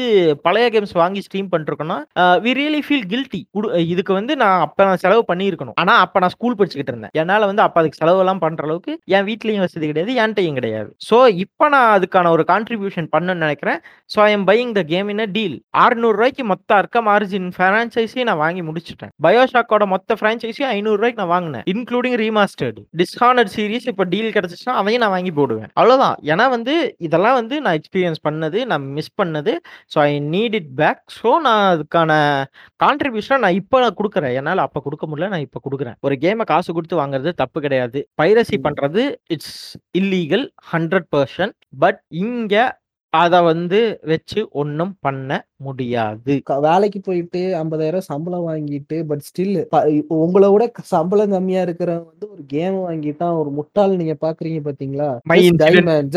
[0.48, 2.00] பழைய கேம்ஸ் வாங்கி ஸ்ட்ரீம் பண்ணிருக்கோம்னா
[2.48, 3.42] வி ரியலி ஃபீல் கில்ட்டி
[3.94, 5.78] இதுக்கு வந்து நான் அப்போ நான் செலவு பண்ணியிருக்கணும்.
[5.84, 7.14] ஆனால் அப்ப நான் ஸ்கூல் படிச்சுக்கிட்டு இருந்தேன்.
[7.22, 10.69] என்னால் வந்து அப்போ அதுக்கு செலவுலாம் பண்ணுற அளவுக்கு என் வீட்லேயும் வசதி கிடையாது என்கிட்டையும் கிடையாது.
[11.10, 13.80] ஸோ இப்போ நான் அதுக்கான ஒரு கான்ட்ரிபியூஷன் பண்ணணும்னு நினைக்கிறேன்.
[14.14, 18.42] So I am buying the game in deal ஆறுநூறு ரூபாய்க்கு மொத்த அர்க்கம் ஆரிஜின் ஃப்ரான்ச்சைஸையும் நான்
[18.44, 19.12] வாங்கி முடிச்சிட்டேன்.
[19.26, 21.66] பயோஷாக்கோட மொத்த ஃப்ரான்ச்சைஸையும் ஐநூறு ரூபாய்க்கு நான் வாங்கினேன்.
[21.74, 25.70] இன்க்ளூடிங் ரீமாஸ்டர்டு டிஸ்ஹானட் சீரிஸ் இப்போ டீல் கிடைச்சிச்சுன்னா அதையும் நான் வாங்கி போடுவேன்.
[25.80, 26.18] அவ்வளவுதான்.
[26.32, 26.76] ஏன்னா வந்து
[27.08, 29.54] இதெல்லாம் வந்து நான் எக்ஸ்பீரியன்ஸ் பண்ணது நான் மிஸ் பண்ணது.
[29.94, 32.12] So I need it back so நான் அதுக்கான
[32.86, 34.36] கான்ட்ரிபியூஷனை நான் இப்போ நான் கொடுக்குறேன்.
[34.40, 35.98] என்னால் அப்போ கொடுக்க முடியல நான் இப்போ கொடுக்குறேன்.
[36.08, 38.00] ஒரு கேமை காசு கொடுத்து வாங்குறது தப்பு கிடையாது.
[38.22, 38.64] பைரசி ம்.
[38.68, 39.02] பண்றது
[39.36, 39.56] it's
[40.00, 42.78] illegal hundred percent but இங்க
[43.14, 46.42] அத வந்து வச்சு ஒண்ணும் பண்ண முடியாது.
[46.46, 52.76] வேலைக்கு போயிட்டு ஐம்பதாயிரம் சம்பளம் வாங்கிட்டு பட் ஸ்டில் உங்களை விட சம்பளம் கம்மியா இருக்கிறவன் வந்து ஒரு கேம்
[52.76, 55.10] வாங்கிட்டான் ஒரு முட்டாள் நீங்க பாக்குறீங்க பாத்தீங்களா.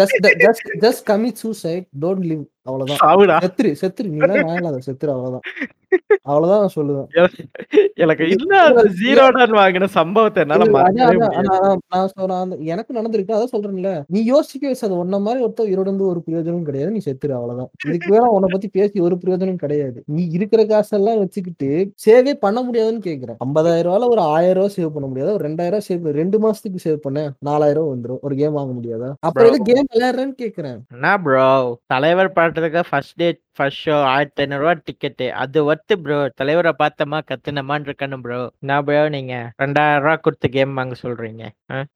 [0.00, 3.40] Just just just commit suicide don't live அவ்வளவுதான்.
[3.42, 4.10] செத்துரு செத்துரு.
[4.14, 5.12] நீ செத்துரு.
[5.16, 5.40] அவ்வளவுதான்.
[6.30, 7.08] அவ்வளவுதான் சொல்லுவேன்.
[8.04, 10.66] எனக்கு இல்ல ஜீரோ டான் வாங்கின சம்பவத்தை என்னால
[12.72, 13.92] எனக்கு நடந்திருக்கு அதான் சொல்றேன்ல.
[14.14, 17.70] நீ யோசிக்க வச்சு ஒன்ன மாதிரி ஒருத்தர் இருந்து ஒரு பிரயோஜனம் கிடையாது நீ செத்துரு அவ்வளவுதான்.
[17.88, 19.98] இதுக்கு மேல உன்னை பத்தி பேசி ஒரு பிரயோஜனம் கிடையாது.
[20.16, 21.70] நீ இருக்கிற காசெல்லாம் வச்சுக்கிட்டு
[22.06, 23.38] சேவே பண்ண முடியாதுன்னு கேக்குறேன்.
[23.46, 25.36] ஐம்பதாயிரம் ரூபாயில ஒரு ஆயிரம் ரூபாய் சேவ் பண்ண முடியாதா?
[25.38, 28.22] ஒரு ரெண்டாயிரம் சேவ் ரெண்டு மாசத்துக்கு சேவ் பண்ண நாலாயிரம் ரூபாய் வந்துரும்.
[28.28, 29.10] ஒரு கேம் வாங்க முடியாதா?
[29.28, 30.78] அப்புறம் கேம் விளையாடுறேன்னு கேக்குறேன்.
[31.94, 37.18] தலைவர் பாட்டுறதுக்கு ஃபர்ஸ்ட் டே ஃபர்ஸ்ட் ஷோ ஆயிரத்தி ஐநூறு ரூபா டிக்கெட்டு அது ஒர்த்து ப்ரோ தலைவரை பார்த்தமா
[37.30, 39.34] கத்துனமான்னு இருக்கணும் ப்ரோ என்ன ப்ரோ நீங்க?
[39.62, 41.42] ரெண்டாயிரம் ரூபா கொடுத்து கேம் வாங்க சொல்றீங்க.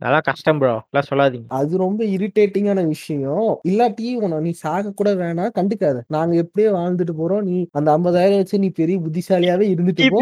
[0.01, 1.47] அதெல்லாம் கஷ்டம் ப்ரோ எல்லாம் சொல்லாதீங்க.
[1.59, 3.47] அது ரொம்ப இரிட்டேட்டிங்கான விஷயம்.
[3.71, 6.03] இல்லாட்டி உன நீ சாக கூட வேணாம் கண்டுக்காத.
[6.17, 7.43] நாங்க எப்படியே வாழ்ந்துட்டு போறோம்.
[7.49, 10.21] நீ அந்த ஐம்பதாயிரம் வச்சு நீ பெரிய புத்திசாலியாவே இருந்துட்டு போ.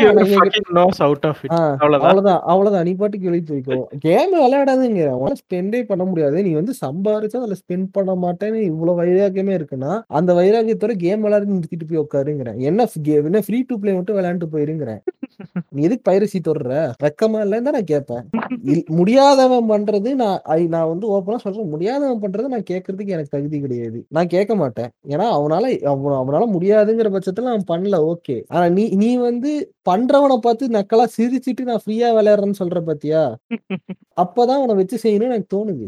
[1.82, 2.07] அவ்வளவுதான்.
[2.07, 2.41] அவ்வளவுதான்.
[2.53, 2.87] அவ்வளவுதான்.
[2.91, 5.05] நீ பாட்டுக்கு எழுதி போய்க்கோ கேம் விளையாடாதுங்க.
[5.22, 6.39] உன ஸ்பெண்டே பண்ண முடியாது.
[6.49, 11.89] நீ வந்து சம்பாரிச்சா அதுல ஸ்பெண்ட் பண்ண மாட்டேன்னு இவ்வளவு வைராக்கியமே இருக்குன்னா அந்த வைராக்கியத்தோட கேம் விளையாடி நிறுத்திட்டு
[11.91, 12.59] போய் உட்காருங்கிறேன்.
[12.68, 12.89] என்ன
[13.31, 15.03] என்ன ஃப்ரீ டு பிளே மட்டும் விளையாண்டு போயிருங்கிறேன்.
[15.75, 16.72] நீ எதுக்கு பைரசி தொடர்ற
[17.05, 18.25] ரக்கமா இல்லைன்னு தான் நான் கேட்பேன்
[18.99, 20.41] முடியாதவன் பண்றது நான்
[20.75, 21.70] நான் வந்து ஓப்பனா சொல்றேன்.
[21.75, 23.99] முடியாதவன் பண்றது நான் கேட்கறதுக்கு எனக்கு தகுதி கிடையாது.
[24.16, 24.91] நான் கேட்க மாட்டேன்.
[25.14, 28.37] ஏன்னா அவனால அவனால முடியாதுங்கிற பட்சத்துல அவன் பண்ணல ஓகே.
[28.55, 29.53] ஆனா நீ நீ வந்து
[29.91, 33.22] பண்றவனை பார்த்து நக்கலா சிரிச்சிட்டு நான் ஃப்ரீயா விளையாடுறேன்னு சொல்ற பாத்தியா?
[34.25, 35.87] அப்பதான் உன வச்சு செய்யணும்னு எனக்கு தோணுது.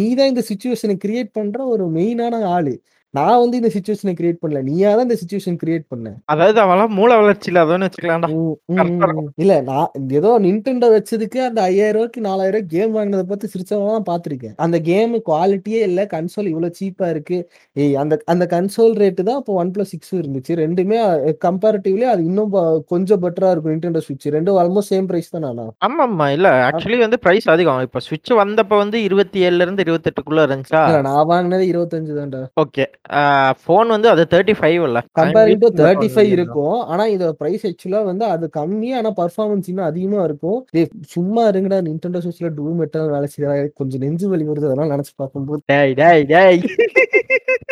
[0.00, 2.74] நீதான் இந்த சுச்சுவேஷனை கிரியேட் பண்ற ஒரு மெயினான ஆளு.
[3.16, 4.60] நான் வந்து இந்த சுச்சுவேஷனை கிரியேட் பண்ணல.
[4.68, 6.08] நீயா தான் இந்த சுச்சுவேஷன் கிரியேட் பண்ண.
[6.32, 8.28] அதாவது அவன்லாம் மூளை வளர்ச்சி இல்லாதவன்னு வச்சுக்கலாம்டா.
[8.34, 9.28] ம், ம், கரெக்டா ம், ம்.
[9.42, 9.88] இல்ல நான்
[10.18, 13.74] ஏதோ நின்டெண்டோ வச்சதுக்கு அந்த ஐயாயிரம் ரூபாய்க்கு நாலாயிரம் ரூபாய் கேம் வாங்கினதை பார்த்து சிரிச்சவங்க
[14.08, 17.38] பாத்திருக்கேன் அந்த கேம் குவாலிட்டியே இல்ல கன்சோல் இவ்வளவு சீப்பா இருக்கு.
[17.76, 20.52] ஏய் அந்த அந்த கன்சோல் ரேட்டு தான் இப்போ ஒன் பிளஸ் சிக்ஸ் இருந்துச்சு.
[20.62, 20.98] ரெண்டுமே
[21.46, 22.52] கம்பேரிட்டிவ்லி அது இன்னும்
[22.92, 27.00] கொஞ்சம் பெட்டரா இருக்கும் நின்டெண்டோ ஸ்விட்ச் ரெண்டும் ஆல்மோஸ்ட் சேம் பிரைஸ் தான் நானா ஆமா ஆமா இல்ல ஆக்சுவலி
[27.04, 27.82] வந்து பிரைஸ் அதிகம்.
[27.86, 30.82] இப்ப சுவிட்ச் வந்தப்ப வந்து இருபத்தி ஏழுல இருந்து இருபத்தெட்டுக்குள்ள இருந்துச்சா?
[31.06, 32.42] நான் வாங்கினது இருபத்தஞ்சு தான்டா.
[32.62, 32.84] ஓகே
[33.66, 36.78] போன் வந்து அது தேர்ட்டி ஃபைவ் இல்ல கம்பேரிங் டு தேர்ட்டி ஃபைவ் இருக்கும்.
[36.92, 40.58] ஆனா இதோட பிரைஸ் ஆக்சுவலா வந்து அது கம்மி ஆனா பர்ஃபார்மன்ஸ் இன்னும் அதிகமா இருக்கும்.
[41.14, 43.56] சும்மா இருங்கடா நின்டெண்டோ ஸ்விட்ச்ல டூ மெட்டல் வேலை செய்யறா.
[43.80, 45.62] கொஞ்சம் நெஞ்சு வலி வருது அதெல்லாம் நினைச்சு பார்க்கும்போது.
[45.72, 46.60] டேய் டேய் டேய்.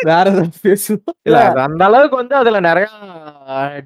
[0.09, 1.15] வேற ஏதாவது பேசுவோம்.
[1.27, 2.87] இல்ல அந்த அளவுக்கு வந்து அதுல நிறைய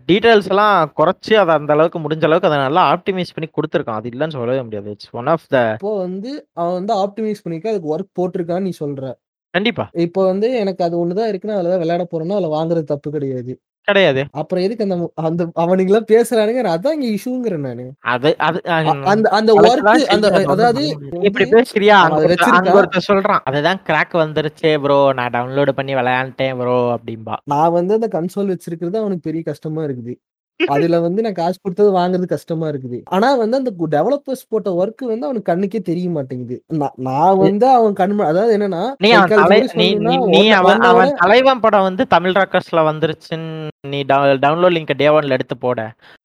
[0.10, 4.00] டீடைல்ஸ் எல்லாம் குறைச்சு அதை அந்த அளவுக்கு முடிஞ்ச அளவுக்கு அதை நல்லா ஆப்டிமைஸ் பண்ணி கொடுத்துருக்கான்.
[4.02, 4.94] அது இல்லைன்னு சொல்லவே முடியாது.
[4.96, 6.32] இட்ஸ் ஒன் ஆஃப் த இப்போ வந்து
[6.62, 9.12] அவன் வந்து ஆப்டிமைஸ் பண்ணிக்க அதுக்கு ஒர்க் போட்டிருக்கான்னு நீ சொல்ற.
[9.60, 9.88] கண்டிப்பா.
[10.08, 13.54] இப்போ வந்து எனக்கு அது ஒண்ணுதான் இருக்குன்னா அதுல விளையாட போறேன்னா அதுல வாங்குறது தப்பு கிடையாது.
[13.88, 14.22] கிடையாது.
[14.40, 14.96] அப்புறம் எதுக்கு அந்த
[15.28, 17.86] அந்த அவனுங்க எல்லாம் பேசுறானுங்க அதான் இங்க இஷ்யூங்கிறேன் நானு.
[18.14, 18.60] அது அது
[19.14, 19.88] அந்த அந்த ஒர்க்
[20.54, 20.84] அதாவது
[21.22, 21.98] இப்படி பேசுறியா.
[22.76, 23.42] ஒருத்தன் சொல்றான்.
[23.46, 27.38] அதுதான் கிராக் வந்துருச்சே ப்ரோ நான் டவுன்லோட் பண்ணி விளையாண்டேன் ப்ரோ அப்படிம்பா.
[27.46, 30.16] நான் வந்து அந்த கன்சோல் வச்சிருக்கிறது அவனுக்கு பெரிய கஷ்டமா இருக்குது.
[30.76, 32.98] அதுல வந்து நான் காசு கொடுத்தது வாங்குறது கஷ்டமா இருக்குது.
[33.16, 36.58] ஆனா வந்து அந்த டெவலப்பர்ஸ் போட்ட ஒர்க் வந்து அவனுக்கு கண்ணுக்கே தெரிய மாட்டேங்குது.
[37.08, 38.84] நான் வந்து அவன் கண் அதாவது என்னன்னா
[40.36, 44.02] நீ அவன் தலைவன் படம் வந்து தமிழ் ராக்கர்ஸ்ல வந்துருச்சுன்னு நீ
[44.46, 45.80] டவுன்லோட் லிங்க் டே ஒன்ல எடுத்து போட.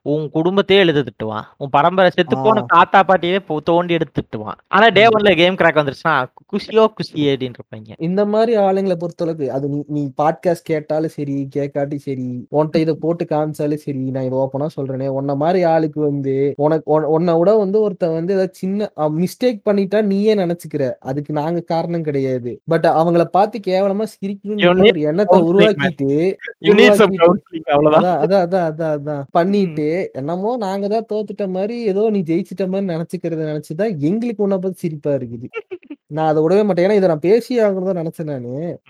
[0.07, 1.43] உன் குடும்பத்தையே எழுது திட்டுவான்.
[1.57, 2.65] உன் பரம்பரை செத்து போன.
[2.67, 4.59] தாத்தா பாட்டியே தோண்டி எடுத்து திட்டுவான்.
[4.69, 7.93] ஆனா டே ஒன்ல கேம் கிராக் வந்துருச்சுன்னா குஷியோ குஷி அப்படின்னு இருப்பாங்க.
[7.99, 13.75] இந்த மாதிரி ஆளுங்களை பொறுத்தளவுக்கு அது நீ பாட்காஸ்ட் கேட்டாலும் சரி கேட்காட்டி சரி உன்கிட்ட இதை போட்டு காமிச்சாலும்
[13.75, 15.07] சரி நான் இதை ஓப்பனா சொல்றேனே.
[15.07, 20.35] உன்ன மாதிரி ஆளுக்கு வந்து உனக்கு உன்ன- விட வந்து ஒருத்தன் வந்து ஏதாவது சின்ன மிஸ்டேக் பண்ணிட்டா நீயே
[20.35, 20.93] நினைச்சுக்கிற.
[21.01, 22.61] அதுக்கு நாங்க காரணம் கிடையாது.
[22.65, 24.05] பட் அவங்கள பார்த்து கேவலமா
[24.89, 25.41] ஒரு எண்ணத்தை.
[25.41, 26.37] உருவாக்கிட்டு
[27.95, 29.23] அதான் அதான் அதான் அதான்.
[29.31, 34.79] பண்ணிட்டு என்னமோ நாங்க தான் தோத்துட்ட மாதிரி ஏதோ நீ ஜெயிச்சிட்ட மாதிரி நினைச்சுக்கிறத நினைச்சுதான் எங்களுக்கு உன்னை பார்த்து
[34.79, 35.49] சிரிப்பா இருக்குது.
[36.07, 36.91] நான் அதை விடவே மாட்டேன்.
[36.91, 38.81] ஏன்னா இதை நான் பேசி ஆகணும்தான் நினைச்சேன் நானு.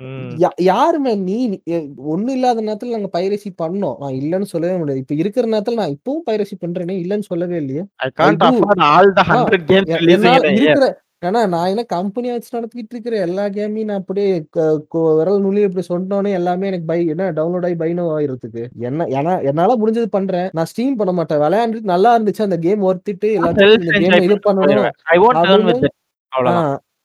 [0.56, 1.60] யாருமே நீ
[2.08, 3.96] ஒண்ணு இல்லாத நேரத்துல நாங்க பைரசி பண்ணோம்.
[3.98, 5.00] நான் இல்லைன்னு சொல்லவே முடியாது.
[5.00, 7.84] இப்ப இருக்கிற நேரத்துல நான் இப்பவும் பைரசி பண்றேனே இல்லைன்னு சொல்லவே இல்லையே.
[7.94, 8.50] I can't do.
[8.50, 10.60] afford all the 100 games a- releasing என்னால in a year.
[10.60, 14.30] இருக்கிற ஏன்னா நான் என்ன கம்பெனி வச்சு நடத்திட்டு இருக்கிற எல்லா கேமையும் நான் அப்படியே
[15.18, 19.76] விரல் நுள்ளி இப்படி சொன்னோடனே எல்லாமே எனக்கு பை என்ன டவுன்லோட் ஆகி பைனோ ஆயிருதுக்கு என்ன ஏன்னா என்னால
[19.82, 20.48] முடிஞ்சது பண்றேன்.
[20.58, 21.42] நான் ஸ்ட்ரீம் பண்ண மாட்டேன்.
[21.44, 22.46] விளையாண்டுட்டு நல்லா இருந்துச்சு.
[22.48, 23.30] அந்த கேம் ஒர்த்திட்டு
[24.00, 24.88] கேம் இது பண்ணணும்.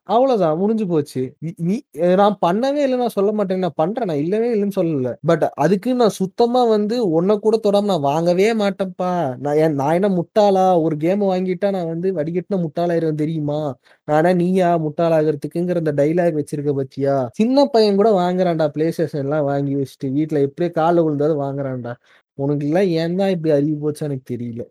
[0.10, 0.58] அவ்வளவுதான்.
[0.58, 1.22] முடிஞ்சு போச்சு.
[1.62, 1.84] நீ-
[2.16, 3.60] நான் பண்ணவே இல்லை நான் சொல்ல மாட்டேன்.
[3.60, 5.14] நான் பண்றேன் நான் இல்லவே இல்லைன்னு சொல்லல.
[5.26, 9.12] பட் அதுக்கு நான் சுத்தமா வந்து ஒன்ன கூட தொடாம நான் வாங்கவே மாட்டேன்ப்பா.
[9.38, 10.82] நான் ஏன் நான் என்ன முட்டாளா?
[10.82, 13.60] ஒரு கேம் வாங்கிட்டா நான் வந்து வடிகட்டின முட்டாளாயிருவேன் தெரியுமா?
[14.06, 14.80] நானா நீயா?
[14.80, 17.16] முட்டாளாகிறதுக்குங்கிற அந்த டைலாக் வச்சிருக்க பத்தியா?
[17.32, 21.94] சின்ன பையன் கூட வாங்குறான்டா பிளே ஸ்டேஷன் எல்லாம் வாங்கி வச்சுட்டு வீட்டுல எப்படியே கால விழுந்தாலும் வாங்குறான்டா.
[22.38, 24.62] உனக்கு எல்லாம் ஏன் தான் இப்படி அறிவு போச்சு எனக்கு தெரியல.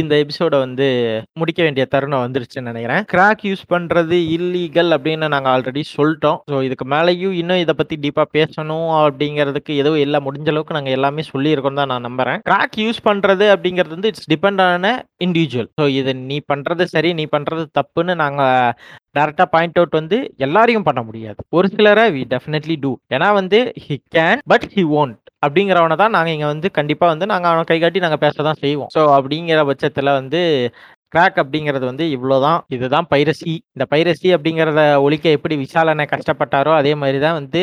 [0.00, 0.86] இந்த எபிசோட வந்து
[1.40, 3.04] முடிக்க வேண்டிய தருணம் வந்துருச்சுன்னு நினைக்கிறேன்.
[3.12, 6.38] கிராக் யூஸ் பண்றது இல்லீகல் அப்படின்னு நாங்க ஆல்ரெடி சொல்லிட்டோம்.
[6.50, 11.24] ஸோ இதுக்கு மேலேயும் இன்னும் இதை பத்தி டீப்பா பேசணும் அப்படிங்கிறதுக்கு ஏதோ எல்லாம் முடிஞ்ச அளவுக்கு நாங்க எல்லாமே
[11.32, 12.40] சொல்லியிருக்கோம் தான் நான் நம்புறேன்.
[12.50, 14.94] கிராக் யூஸ் பண்றது அப்படிங்கிறது வந்து it's depend on
[15.26, 18.42] individual so இது நீ பண்றது சரி நீ பண்றது தப்புன்னு நாங்க
[19.18, 21.40] டேரக்டா பாயிண்ட் அவுட் வந்து எல்லாரையும் பண்ண முடியாது.
[21.58, 26.34] ஒரு சிலரை வி டெஃபினெட்லி டூ ஏன்னா வந்து he can but he won't அப்படிங்கிறவனை தான் நாங்கள்
[26.36, 28.90] இங்கே வந்து கண்டிப்பாக வந்து நாங்கள் அவனை கை காட்டி நாங்கள் பேச தான் செய்வோம்.
[28.94, 30.40] ஸோ அப்படிங்கிற பட்சத்தில் வந்து
[31.12, 37.18] கிராக் அப்படிங்கிறது வந்து இவ்வளோதான் இதுதான் பைரசி இந்த பைரசி அப்படிங்கிறத ஒழிக்க எப்படி விஷாலனை கஷ்டப்பட்டாரோ அதே மாதிரி
[37.24, 37.62] தான் வந்து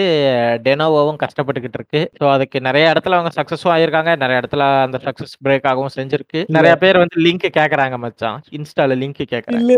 [0.67, 2.01] டெனோவோவும் கஷ்டப்பட்டுக்கிட்டு இருக்கு.
[2.19, 4.13] ஸோ அதுக்கு நிறைய இடத்துல அவங்க சக்ஸஸும் ஆயிருக்காங்க.
[4.23, 6.41] நிறைய இடத்துல அந்த சக்ஸஸ் பிரேக் ஆகவும் செஞ்சிருக்கு.
[6.57, 8.39] நிறைய பேர் வந்து லிங்க் கேட்குறாங்க மச்சான்.
[8.57, 9.71] இன்ஸ்டால லிங்க் கேட்குறாங்க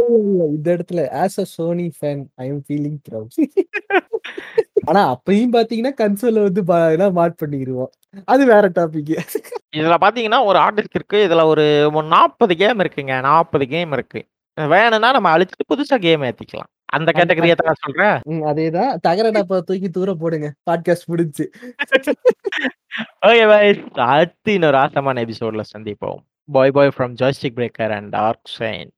[0.55, 3.35] இந்த இடத்துல as a Sony fan I am feeling proud
[4.89, 6.61] ஆனா அப்பயும் பாத்தீங்கன்னா கன்சோல வந்து
[7.19, 7.91] மாட் பண்ணிடுவோம்
[8.25, 9.19] அது வேற டாபிக்
[9.75, 11.27] இதுல பாத்தீங்கன்னா ஒரு ஆர்டிஸ்ட் இருக்கு.
[11.29, 13.19] இதுல ஒரு நாற்பது கேம் இருக்குங்க.
[13.21, 14.27] நாற்பது கேம் இருக்கு.
[14.67, 16.71] வேணும்னா நம்ம அழிச்சிட்டு புதுசா கேம் ஏத்திக்கலாம்.
[16.85, 18.43] அந்த கேட்டகரியை தான் சொல்றேன்?
[18.43, 18.95] அதேதான்.
[18.95, 20.53] தகர டப்பா தூக்கி தூர போடுங்க.
[20.71, 21.49] பாட்காஸ்ட் முடிஞ்சு.
[23.25, 26.21] ஓகே பாய் அடுத்து இன்னொரு ஆசமான எபிசோட்ல சந்திப்போம்.
[26.51, 28.89] Bye bye from Joystick Breaker and Dark Sign